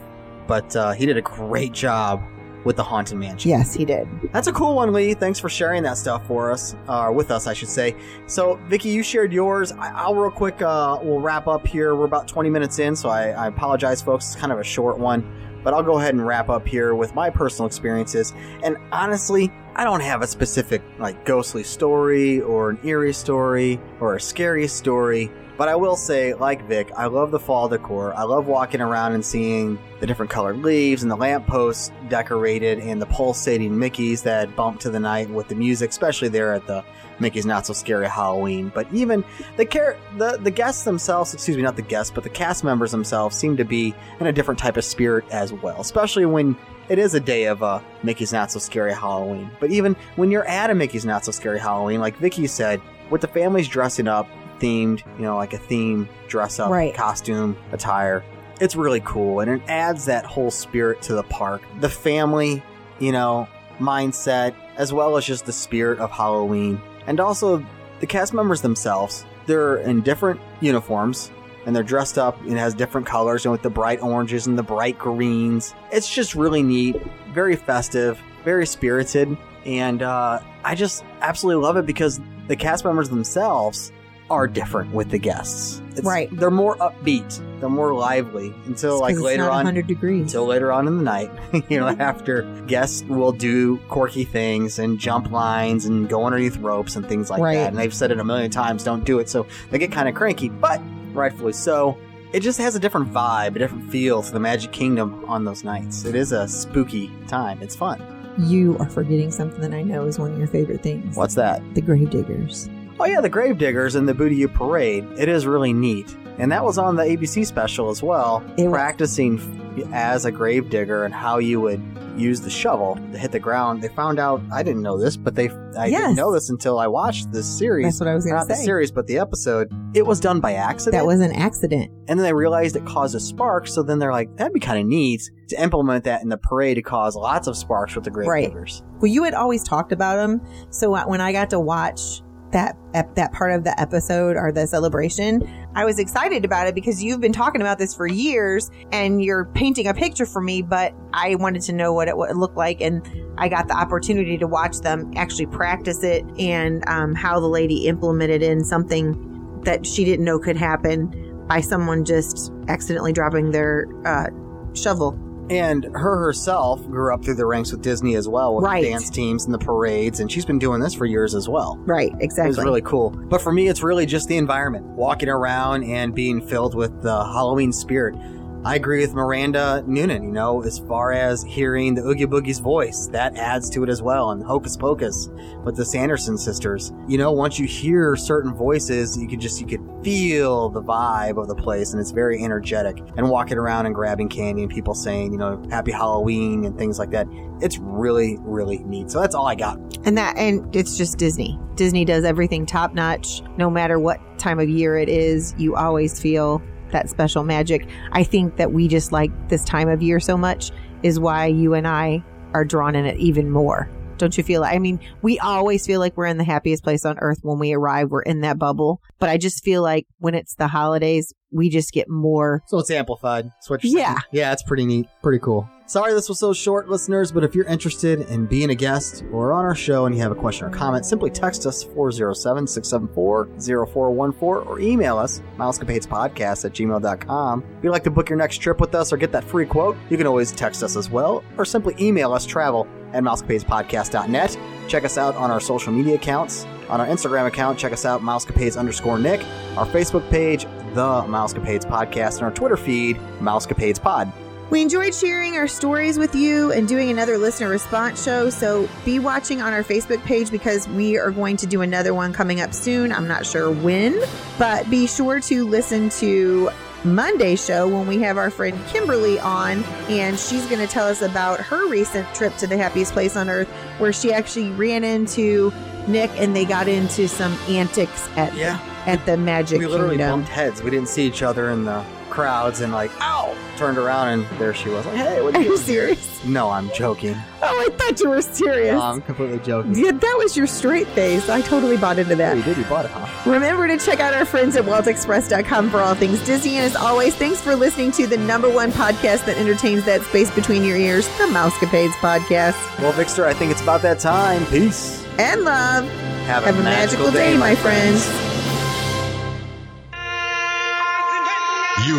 But 0.47 0.75
uh, 0.75 0.91
he 0.93 1.05
did 1.05 1.17
a 1.17 1.21
great 1.21 1.71
job 1.71 2.21
with 2.65 2.75
the 2.75 2.83
Haunted 2.83 3.17
Mansion. 3.17 3.49
Yes, 3.49 3.73
he 3.73 3.85
did. 3.85 4.07
That's 4.33 4.47
a 4.47 4.51
cool 4.53 4.75
one, 4.75 4.91
Lee. 4.93 5.13
Thanks 5.13 5.39
for 5.39 5.49
sharing 5.49 5.83
that 5.83 5.97
stuff 5.97 6.25
for 6.27 6.51
us, 6.51 6.75
uh, 6.87 7.11
with 7.13 7.31
us, 7.31 7.47
I 7.47 7.53
should 7.53 7.69
say. 7.69 7.95
So, 8.27 8.55
Vicky, 8.67 8.89
you 8.89 9.01
shared 9.03 9.31
yours. 9.31 9.71
I- 9.71 9.91
I'll 9.95 10.15
real 10.15 10.31
quick. 10.31 10.61
Uh, 10.61 10.99
we'll 11.01 11.19
wrap 11.21 11.47
up 11.47 11.65
here. 11.65 11.95
We're 11.95 12.05
about 12.05 12.27
20 12.27 12.49
minutes 12.49 12.79
in, 12.79 12.95
so 12.95 13.09
I, 13.09 13.29
I 13.29 13.47
apologize, 13.47 14.01
folks. 14.01 14.27
It's 14.27 14.35
kind 14.35 14.51
of 14.51 14.59
a 14.59 14.63
short 14.63 14.97
one, 14.99 15.23
but 15.63 15.73
I'll 15.73 15.83
go 15.83 15.99
ahead 15.99 16.13
and 16.13 16.25
wrap 16.25 16.49
up 16.49 16.67
here 16.67 16.95
with 16.95 17.15
my 17.15 17.29
personal 17.29 17.65
experiences. 17.67 18.33
And 18.63 18.77
honestly, 18.91 19.51
I 19.79 19.85
don't 19.85 20.01
have 20.01 20.21
a 20.21 20.27
specific 20.27 20.81
like 20.97 21.23
ghostly 21.23 21.63
story 21.63 22.41
or 22.41 22.71
an 22.71 22.79
eerie 22.83 23.13
story 23.13 23.79
or 24.01 24.17
a 24.17 24.19
scary 24.19 24.67
story. 24.67 25.31
But 25.57 25.69
I 25.69 25.75
will 25.77 25.95
say, 25.95 26.33
like 26.33 26.67
Vic, 26.67 26.91
I 26.97 27.05
love 27.05 27.31
the 27.31 27.39
fall 27.39 27.69
decor. 27.69 28.13
I 28.13 28.23
love 28.23 28.45
walking 28.45 28.81
around 28.81 29.13
and 29.13 29.23
seeing 29.23 29.79
the 30.01 30.05
different 30.05 30.31
colored 30.31 30.57
leaves 30.57 31.01
and 31.01 31.09
the 31.09 31.15
lampposts 31.15 31.93
decorated 32.09 32.79
and 32.79 33.01
the 33.01 33.05
pulsating 33.05 33.71
Mickeys 33.71 34.21
that 34.23 34.53
bump 34.53 34.81
to 34.81 34.89
the 34.89 34.99
night 34.99 35.29
with 35.29 35.47
the 35.47 35.55
music, 35.55 35.91
especially 35.91 36.27
there 36.27 36.53
at 36.53 36.67
the 36.67 36.83
Mickey's 37.21 37.45
Not 37.45 37.65
So 37.65 37.71
Scary 37.71 38.09
Halloween. 38.09 38.73
But 38.75 38.85
even 38.93 39.23
the 39.55 39.65
car- 39.65 39.95
the 40.17 40.37
the 40.41 40.51
guests 40.51 40.83
themselves, 40.83 41.33
excuse 41.33 41.55
me, 41.55 41.63
not 41.63 41.77
the 41.77 41.83
guests, 41.83 42.11
but 42.13 42.25
the 42.25 42.29
cast 42.29 42.65
members 42.65 42.91
themselves 42.91 43.37
seem 43.37 43.55
to 43.55 43.63
be 43.63 43.95
in 44.19 44.27
a 44.27 44.33
different 44.33 44.59
type 44.59 44.75
of 44.75 44.83
spirit 44.83 45.23
as 45.31 45.53
well, 45.53 45.79
especially 45.79 46.25
when 46.25 46.57
it 46.89 46.99
is 46.99 47.13
a 47.13 47.19
day 47.19 47.45
of 47.45 47.63
uh, 47.63 47.80
Mickey's 48.04 48.34
Not 48.34 48.52
So 48.52 48.60
Scary 48.60 48.93
Halloween. 48.93 49.49
But 49.60 49.71
even 49.71 49.95
when 50.15 50.32
you're 50.32 50.47
at 50.47 50.69
a 50.69 50.75
Mickey's 50.75 51.06
Not 51.06 51.23
So 51.23 51.32
Scary 51.32 51.60
Halloween, 51.60 51.99
like 51.99 52.17
Vicky 52.17 52.47
said, 52.47 52.82
with 53.10 53.21
the 53.21 53.28
families 53.28 53.67
dressing 53.67 54.08
up, 54.08 54.28
themed, 54.60 55.04
you 55.17 55.23
know, 55.23 55.38
like 55.38 55.54
a 55.54 55.58
theme 55.58 56.10
dress 56.28 56.60
up 56.60 56.69
Right. 56.69 56.93
costume 56.93 57.56
attire, 57.71 58.23
it's 58.60 58.75
really 58.75 59.02
cool 59.06 59.39
and 59.39 59.49
it 59.49 59.62
adds 59.69 60.06
that 60.06 60.25
whole 60.25 60.52
spirit 60.52 61.02
to 61.04 61.13
the 61.13 61.23
park. 61.23 61.62
The 61.80 61.89
family, 61.89 62.62
you 62.99 63.12
know, 63.12 63.47
mindset, 63.80 64.54
as 64.75 64.91
well 64.91 65.15
as 65.15 65.25
just 65.25 65.45
the 65.45 65.54
spirit 65.54 65.99
of 65.99 66.12
Halloween. 66.12 66.82
And 67.08 67.19
also 67.19 67.65
the 67.99 68.08
cast 68.08 68.34
members 68.34 68.62
themselves. 68.62 69.25
They're 69.45 69.78
in 69.78 70.02
different 70.02 70.39
uniforms 70.62 71.32
and 71.65 71.75
they're 71.75 71.83
dressed 71.83 72.17
up 72.17 72.39
and 72.41 72.51
it 72.53 72.57
has 72.57 72.73
different 72.73 73.05
colors 73.07 73.45
and 73.45 73.51
with 73.51 73.61
the 73.61 73.69
bright 73.69 74.01
oranges 74.01 74.47
and 74.47 74.57
the 74.57 74.63
bright 74.63 74.97
greens. 74.97 75.73
It's 75.91 76.13
just 76.13 76.35
really 76.35 76.63
neat, 76.63 76.95
very 77.33 77.55
festive, 77.55 78.19
very 78.43 78.65
spirited, 78.65 79.37
and 79.65 80.01
uh, 80.01 80.39
I 80.63 80.75
just 80.75 81.03
absolutely 81.21 81.63
love 81.63 81.77
it 81.77 81.85
because 81.85 82.19
the 82.47 82.55
cast 82.55 82.85
members 82.85 83.09
themselves 83.09 83.91
are 84.29 84.47
different 84.47 84.93
with 84.93 85.09
the 85.09 85.17
guests. 85.17 85.81
It's, 85.95 86.03
Right. 86.05 86.29
They're 86.31 86.51
more 86.51 86.75
upbeat. 86.77 87.41
They're 87.59 87.67
more 87.67 87.93
lively 87.95 88.53
until 88.67 88.99
like 88.99 89.17
later 89.17 89.45
on 89.49 89.65
100 89.65 89.87
degrees. 89.87 90.21
until 90.21 90.45
later 90.45 90.71
on 90.71 90.87
in 90.87 90.97
the 90.97 91.03
night, 91.03 91.31
you 91.69 91.79
know, 91.79 91.87
after 91.87 92.43
guests 92.67 93.03
will 93.03 93.31
do 93.31 93.77
quirky 93.89 94.23
things 94.23 94.77
and 94.77 94.99
jump 94.99 95.31
lines 95.31 95.85
and 95.87 96.07
go 96.07 96.25
underneath 96.25 96.57
ropes 96.57 96.95
and 96.95 97.07
things 97.09 97.31
like 97.31 97.41
Right. 97.41 97.55
that. 97.55 97.69
And 97.69 97.77
they've 97.77 97.93
said 97.93 98.11
it 98.11 98.19
a 98.19 98.23
million 98.23 98.51
times, 98.51 98.83
don't 98.83 99.03
do 99.03 99.17
it. 99.17 99.29
So 99.29 99.47
they 99.71 99.79
get 99.79 99.91
kind 99.91 100.07
of 100.07 100.13
cranky, 100.13 100.49
but 100.49 100.79
rightfully 101.13 101.53
so. 101.53 101.97
It 102.31 102.41
just 102.41 102.59
has 102.59 102.75
a 102.75 102.79
different 102.79 103.11
vibe, 103.11 103.55
a 103.55 103.59
different 103.59 103.89
feel 103.89 104.21
to 104.21 104.31
the 104.31 104.39
Magic 104.39 104.71
Kingdom 104.71 105.25
on 105.25 105.45
those 105.45 105.63
nights. 105.63 106.05
It 106.05 106.15
is 106.15 106.31
a 106.31 106.47
spooky 106.47 107.11
time. 107.27 107.59
It's 107.61 107.75
fun. 107.75 108.01
You 108.37 108.77
are 108.77 108.89
forgetting 108.89 109.31
something 109.31 109.59
that 109.61 109.73
I 109.73 109.81
know 109.81 110.05
is 110.05 110.19
one 110.19 110.31
of 110.33 110.37
your 110.37 110.47
favorite 110.47 110.81
things. 110.83 111.17
What's 111.17 111.35
that? 111.35 111.61
The 111.73 111.81
Gravediggers. 111.81 112.69
Oh 112.99 113.05
yeah, 113.05 113.19
the 113.21 113.29
Gravediggers 113.29 113.95
and 113.95 114.07
the 114.07 114.13
Boo-to-You 114.13 114.47
Parade. 114.49 115.05
It 115.17 115.27
is 115.27 115.45
really 115.45 115.73
neat. 115.73 116.15
And 116.37 116.51
that 116.51 116.63
was 116.63 116.77
on 116.77 116.95
the 116.95 117.03
ABC 117.03 117.45
special 117.45 117.89
as 117.89 118.01
well. 118.03 118.43
It 118.57 118.69
practicing 118.69 119.39
f- 119.39 119.87
as 119.91 120.25
a 120.25 120.31
gravedigger 120.31 121.03
and 121.05 121.13
how 121.13 121.37
you 121.39 121.59
would, 121.61 121.81
use 122.19 122.41
the 122.41 122.49
shovel 122.49 122.95
to 123.12 123.17
hit 123.17 123.32
the 123.32 123.39
ground. 123.39 123.82
They 123.82 123.88
found 123.89 124.19
out 124.19 124.41
I 124.51 124.63
didn't 124.63 124.82
know 124.82 124.97
this, 124.97 125.15
but 125.17 125.36
they 125.36 125.49
I 125.77 125.86
Yes. 125.88 126.01
didn't 126.01 126.15
know 126.15 126.32
this 126.34 126.49
until 126.49 126.79
I 126.79 126.88
watched 126.88 127.32
this 127.32 127.45
series. 127.45 127.86
That's 127.86 127.99
what 127.99 128.10
I 128.10 128.15
was 128.15 128.25
gonna 128.25 128.38
Not 128.39 128.47
the 128.47 128.55
series, 128.55 128.91
but 128.91 129.08
the 129.08 129.17
episode. 129.19 129.71
It 129.93 130.05
was 130.05 130.19
done 130.19 130.39
by 130.39 130.53
accident. 130.53 130.99
That 130.99 131.05
was 131.08 131.19
an 131.21 131.32
accident. 131.34 131.91
and 132.08 132.19
then 132.19 132.23
they 132.23 132.34
realized 132.34 132.75
it 132.75 132.86
caused 132.86 133.13
a 133.15 133.19
spark. 133.19 133.67
So 133.67 133.84
then 133.84 133.99
they're 133.99 134.12
like, 134.12 134.36
that'd 134.38 134.53
be 134.53 134.60
kind 134.60 134.79
of 134.79 134.86
neat 134.88 135.29
to 135.49 135.62
implement 135.62 136.03
that 136.05 136.21
in 136.23 136.29
the 136.29 136.38
parade 136.38 136.75
to 136.75 136.82
cause 136.82 137.15
lots 137.15 137.47
of 137.47 137.55
sparks 137.55 137.93
with 137.95 138.03
the 138.03 138.10
grave 138.12 138.27
Right. 138.27 138.51
Well, 138.99 139.08
you 139.12 139.23
had 139.23 139.34
always 139.36 139.63
talked 139.63 139.91
about 139.91 140.15
them, 140.17 140.41
so 140.71 140.91
when 141.08 141.21
I 141.21 141.32
got 141.32 141.49
to 141.51 141.60
watch 141.60 142.21
that 142.51 142.77
that 143.15 143.31
part 143.31 143.51
of 143.51 143.63
the 143.63 143.79
episode 143.79 144.35
or 144.35 144.51
the 144.51 144.65
celebration, 144.65 145.47
I 145.75 145.85
was 145.85 145.99
excited 145.99 146.45
about 146.45 146.67
it 146.67 146.75
because 146.75 147.03
you've 147.03 147.21
been 147.21 147.33
talking 147.33 147.62
about 147.62 147.77
this 147.77 147.93
for 147.93 148.07
years 148.07 148.71
and 148.91 149.23
you're 149.23 149.45
painting 149.45 149.88
a 149.88 149.93
picture 149.93 150.25
for 150.25 150.41
me. 150.41 150.62
But 150.62 150.93
I 151.13 151.35
wanted 151.35 151.62
to 151.63 151.73
know 151.73 151.93
what 151.93 152.07
it 152.07 152.17
would 152.17 152.35
look 152.35 152.55
like, 152.55 152.81
and 152.81 153.07
I 153.38 153.49
got 153.49 153.67
the 153.67 153.75
opportunity 153.75 154.38
to 154.38 154.47
watch 154.47 154.79
them 154.79 155.12
actually 155.15 155.47
practice 155.47 156.03
it 156.03 156.25
and 156.39 156.83
um, 156.88 157.13
how 157.15 157.39
the 157.39 157.47
lady 157.47 157.88
implemented 157.88 158.41
in 158.41 158.63
something 158.63 159.62
that 159.65 159.85
she 159.85 160.05
didn't 160.05 160.25
know 160.25 160.39
could 160.39 160.57
happen 160.57 161.45
by 161.47 161.62
someone 161.62 162.05
just 162.05 162.51
accidentally 162.67 163.12
dropping 163.12 163.51
their 163.51 163.88
uh, 164.05 164.27
shovel. 164.73 165.17
And 165.49 165.85
her 165.93 166.17
herself 166.17 166.85
grew 166.88 167.13
up 167.13 167.23
through 167.25 167.35
the 167.35 167.45
ranks 167.45 167.71
with 167.71 167.81
Disney 167.81 168.15
as 168.15 168.27
well, 168.27 168.55
with 168.55 168.65
Right. 168.65 168.83
the 168.83 168.89
dance 168.91 169.09
teams 169.09 169.45
and 169.45 169.53
the 169.53 169.57
parades, 169.59 170.19
and 170.19 170.31
she's 170.31 170.45
been 170.45 170.59
doing 170.59 170.79
this 170.79 170.93
for 170.93 171.05
years 171.05 171.33
as 171.33 171.49
well. 171.49 171.77
Right, 171.85 172.13
exactly. 172.19 172.51
It's 172.51 172.63
really 172.63 172.81
cool. 172.81 173.09
But 173.09 173.41
for 173.41 173.51
me, 173.51 173.67
it's 173.67 173.81
really 173.81 174.05
just 174.05 174.27
the 174.27 174.38
environment, 174.38 174.85
walking 174.85 175.29
around 175.29 175.83
and 175.83 176.13
being 176.13 176.41
filled 176.41 176.75
with 176.75 177.01
the 177.01 177.23
Halloween 177.25 177.71
spirit. 177.73 178.15
I 178.65 178.75
agree 178.75 178.99
with 178.99 179.13
Miranda 179.13 179.85
Noonan, 179.87 180.21
you 180.21 180.31
know, 180.31 180.61
as 180.63 180.79
far 180.79 181.13
as 181.13 181.43
hearing 181.43 181.93
the 181.93 182.01
Oogie 182.01 182.25
Boogie's 182.25 182.59
voice, 182.59 183.07
that 183.13 183.37
adds 183.37 183.69
to 183.69 183.83
it 183.83 183.89
as 183.89 184.01
well. 184.01 184.31
And 184.31 184.43
Hocus 184.43 184.75
Pocus 184.75 185.29
with 185.63 185.77
the 185.77 185.85
Sanderson 185.85 186.37
sisters. 186.37 186.91
You 187.07 187.17
know, 187.17 187.31
once 187.31 187.57
you 187.57 187.65
hear 187.65 188.17
certain 188.17 188.53
voices, 188.53 189.17
you 189.17 189.29
could 189.29 189.39
just, 189.39 189.61
you 189.61 189.65
could 189.65 189.81
feel 190.03 190.67
the 190.69 190.81
vibe 190.81 191.41
of 191.41 191.47
the 191.47 191.55
place 191.55 191.93
and 191.93 192.01
it's 192.01 192.11
very 192.11 192.43
energetic. 192.43 192.99
And 193.15 193.29
walking 193.29 193.57
around 193.57 193.85
and 193.85 193.95
grabbing 193.95 194.27
candy 194.27 194.63
and 194.63 194.71
people 194.71 194.93
saying, 194.93 195.31
you 195.31 195.37
know, 195.37 195.63
happy 195.71 195.93
Halloween 195.93 196.65
and 196.65 196.77
things 196.77 196.99
like 196.99 197.11
that. 197.11 197.27
It's 197.61 197.77
really, 197.77 198.37
really 198.41 198.79
neat. 198.79 199.09
So 199.09 199.21
that's 199.21 199.35
all 199.35 199.47
I 199.47 199.55
got. 199.55 199.79
And 200.05 200.17
that, 200.17 200.37
and 200.37 200.75
it's 200.75 200.97
just 200.97 201.17
Disney. 201.17 201.57
Disney 201.75 202.03
does 202.03 202.25
everything 202.25 202.65
top 202.65 202.93
notch. 202.93 203.41
No 203.55 203.69
matter 203.69 203.97
what 203.99 204.19
time 204.37 204.59
of 204.59 204.67
year 204.67 204.97
it 204.97 205.07
is, 205.07 205.55
you 205.57 205.77
always 205.77 206.19
feel 206.19 206.61
that 206.91 207.10
special 207.10 207.43
magic. 207.43 207.88
I 208.12 208.23
think 208.23 208.58
that 208.58 208.71
we 208.71 208.88
just 208.88 209.12
like 209.12 209.32
this 209.49 209.63
time 209.63 209.89
of 209.89 210.02
year 210.02 210.19
so 210.19 210.38
much 210.38 210.71
is 211.04 211.19
why 211.19 211.45
you 211.47 211.73
and 211.73 211.88
I 211.88 212.23
are 212.54 212.65
drawn 212.65 212.95
in 212.95 213.06
it 213.06 213.17
even 213.17 213.49
more. 213.49 213.89
Don't 214.17 214.38
you 214.38 214.43
feel? 214.43 214.63
I 214.65 214.80
mean, 214.80 214.99
we 215.21 215.39
always 215.39 215.86
feel 215.88 216.02
like 216.02 216.17
we're 216.17 216.25
in 216.25 216.38
the 216.38 216.43
happiest 216.43 216.84
place 216.84 217.06
on 217.06 217.17
earth 217.19 217.39
when 217.41 217.58
we 217.58 217.73
arrive. 217.73 218.12
We're 218.12 218.21
in 218.21 218.41
that 218.41 218.60
bubble. 218.60 219.02
But 219.17 219.30
I 219.30 219.38
just 219.38 219.63
feel 219.63 219.82
like 219.82 220.08
when 220.17 220.36
it's 220.36 220.56
the 220.56 220.67
holidays, 220.67 221.34
we 221.51 221.69
just 221.69 221.91
get 221.93 222.09
more. 222.09 222.62
So 222.67 222.77
it's 222.79 222.91
amplified. 222.91 223.51
You're 223.69 223.79
Yeah. 223.83 224.05
saying. 224.07 224.17
Yeah, 224.31 224.51
it's 224.53 224.63
pretty 224.63 224.85
neat. 224.85 225.07
Pretty 225.23 225.39
cool. 225.39 225.67
Sorry 225.88 226.13
this 226.13 226.29
was 226.29 226.38
so 226.38 226.53
short, 226.53 226.88
listeners, 226.88 227.31
but 227.31 227.43
if 227.43 227.55
you're 227.55 227.65
interested 227.65 228.21
in 228.29 228.45
being 228.45 228.69
a 228.69 228.75
guest 228.75 229.23
or 229.33 229.51
on 229.53 229.65
our 229.65 229.73
show 229.73 230.05
and 230.05 230.13
you 230.15 230.21
have 230.21 230.31
a 230.31 230.35
question 230.35 230.67
or 230.67 230.69
comment, 230.69 231.03
simply 231.03 231.31
text 231.31 231.65
us 231.65 231.83
407-674-0414 231.83 234.67
or 234.67 234.79
email 234.79 235.17
us, 235.17 235.41
mousecapades.podcast 235.57 236.65
at 236.65 236.73
gmail.com. 236.73 237.63
If 237.77 237.83
you'd 237.83 237.89
like 237.91 238.03
to 238.03 238.12
book 238.12 238.29
your 238.29 238.38
next 238.38 238.59
trip 238.59 238.79
with 238.79 238.93
us 238.93 239.12
or 239.12 239.17
get 239.17 239.31
that 239.31 239.43
free 239.43 239.65
quote, 239.65 239.97
you 240.12 240.17
can 240.17 240.27
always 240.27 240.51
text 240.51 240.83
us 240.83 240.95
as 240.95 241.09
well 241.09 241.43
or 241.57 241.65
simply 241.65 241.95
email 241.99 242.33
us 242.33 242.45
travel 242.45 242.85
at 243.13 243.23
mousecapadespodcast.net. 243.23 244.57
Check 244.89 245.06
us 245.06 245.17
out 245.17 245.36
on 245.36 245.52
our 245.52 245.60
social 245.60 245.93
media 245.93 246.15
accounts. 246.15 246.65
On 246.89 246.99
our 246.99 247.06
Instagram 247.06 247.45
account, 247.45 247.78
check 247.78 247.93
us 247.93 248.06
out, 248.06 248.21
mousecapades 248.21 248.78
underscore 248.78 249.19
Nick. 249.19 249.45
Our 249.78 249.86
Facebook 249.86 250.28
page, 250.32 250.63
The 250.93 251.23
Mousecapades 251.28 251.86
Podcast, 251.86 252.38
and 252.38 252.43
our 252.43 252.52
Twitter 252.52 252.75
feed, 252.75 253.17
Mousecapades 253.39 254.02
Pod. 254.02 254.34
We 254.71 254.82
enjoyed 254.82 255.15
sharing 255.15 255.58
our 255.58 255.67
stories 255.67 256.19
with 256.19 256.36
you 256.36 256.71
and 256.71 256.88
doing 256.88 257.10
another 257.10 257.38
listener 257.38 257.69
response 257.69 258.23
show. 258.23 258.49
So 258.49 258.88
be 259.04 259.17
watching 259.17 259.62
on 259.62 259.73
our 259.73 259.84
Facebook 259.84 260.23
page 260.25 260.52
because 260.52 260.88
we 260.89 261.17
are 261.17 261.32
going 261.32 261.58
to 261.58 261.67
do 261.67 261.82
another 261.82 262.13
one 262.13 262.34
coming 262.34 262.62
up 262.62 262.73
soon. 262.73 263.12
I'm 263.12 263.28
not 263.28 263.47
sure 263.47 263.71
when, 263.71 264.19
but 264.60 264.88
be 264.89 265.08
sure 265.08 265.39
to 265.39 265.67
listen 265.67 266.10
to 266.12 266.69
Monday's 267.05 267.63
show 267.63 267.88
when 267.88 268.07
we 268.07 268.19
have 268.19 268.38
our 268.38 268.49
friend 268.49 268.77
Kimberly 268.88 269.39
on, 269.39 269.83
and 270.09 270.38
she's 270.38 270.65
going 270.65 270.85
to 270.85 270.91
tell 270.91 271.07
us 271.07 271.21
about 271.21 271.59
her 271.62 271.88
recent 271.88 272.27
trip 272.35 272.55
to 272.57 272.67
the 272.67 272.77
happiest 272.77 273.13
place 273.13 273.35
on 273.35 273.49
earth, 273.49 273.69
where 273.99 274.12
she 274.13 274.33
actually 274.33 274.69
ran 274.71 275.03
into 275.03 275.71
Nick 276.07 276.29
and 276.35 276.55
they 276.55 276.65
got 276.65 276.88
into 276.88 277.27
some 277.27 277.53
antics 277.69 278.27
at 278.35 278.53
Yeah. 278.55 278.79
at 279.05 279.25
the 279.25 279.38
Magic 279.38 279.79
We 279.79 279.85
literally 279.88 280.17
Kingdom. 280.17 280.39
bumped 280.41 280.49
heads. 280.49 280.81
We 280.83 280.89
didn't 280.89 281.09
see 281.09 281.25
each 281.25 281.41
other 281.43 281.69
in 281.69 281.85
the 281.85 282.03
crowds 282.39 282.80
and 282.80 282.93
like, 282.93 283.12
ow! 283.19 283.54
Turned 283.75 283.97
around 283.97 284.30
and 284.30 284.45
there 284.60 284.73
she 284.73 284.88
was. 284.89 285.06
Like, 285.06 285.15
hey, 285.15 285.41
what 285.41 285.56
Are 285.56 285.62
you 285.62 285.71
you 285.71 285.75
doing 285.75 285.88
here?" 285.88 286.15
serious? 286.15 286.45
No, 286.45 286.69
I'm 286.69 286.89
joking. 286.93 287.36
Oh, 287.62 287.86
I 287.86 287.89
thought 287.97 288.19
you 288.21 288.30
were 288.30 288.41
serious. 288.41 288.93
No, 288.93 289.02
I'm 289.02 289.21
completely 289.21 289.60
joking. 289.60 289.93
Yeah, 289.95 290.12
that 290.12 290.36
was 290.38 290.56
your 290.56 290.65
straight 290.67 291.08
face. 291.08 291.49
I 291.49 291.60
totally 291.62 291.97
bought 291.97 292.17
into 292.17 292.34
Oh, 292.34 292.38
that. 292.38 292.56
you 292.58 292.63
did. 292.63 292.78
You 292.78 292.86
bought 292.86 293.04
it, 293.06 293.12
huh? 293.12 293.49
Remember 293.52 293.88
to 293.88 293.97
check 293.97 294.21
out 294.21 294.34
our 294.34 294.45
friends 294.45 294.78
at 294.78 294.86
waltexpress.com 294.86 295.89
for 295.89 295.99
all 295.99 296.15
things 296.15 296.39
Disney. 296.45 296.75
And 296.78 296.86
as 296.86 296.95
always, 296.95 297.36
thanks 297.36 297.60
for 297.62 297.75
listening 297.75 298.12
to 298.13 298.25
the 298.28 298.38
number 298.38 298.69
one 298.69 298.91
podcast 298.93 299.45
that 299.45 299.58
entertains 299.58 300.06
that 300.06 300.21
space 300.21 300.49
between 300.52 300.84
your 300.86 300.95
ears, 300.97 301.28
the 301.38 301.43
Mousecapades 301.45 302.13
Podcast. 302.21 302.75
Well, 302.99 303.12
Vixter, 303.13 303.43
I 303.43 303.54
think 303.54 303.71
it's 303.71 303.82
about 303.82 304.02
that 304.04 304.19
time. 304.19 304.65
Peace. 304.67 305.25
And 305.38 305.63
love. 305.65 306.06
Have, 306.47 306.63
Have 306.63 306.80
a 306.80 306.84
magical 306.84 307.30
day, 307.32 307.58
my 307.58 307.75
friends. 307.75 308.25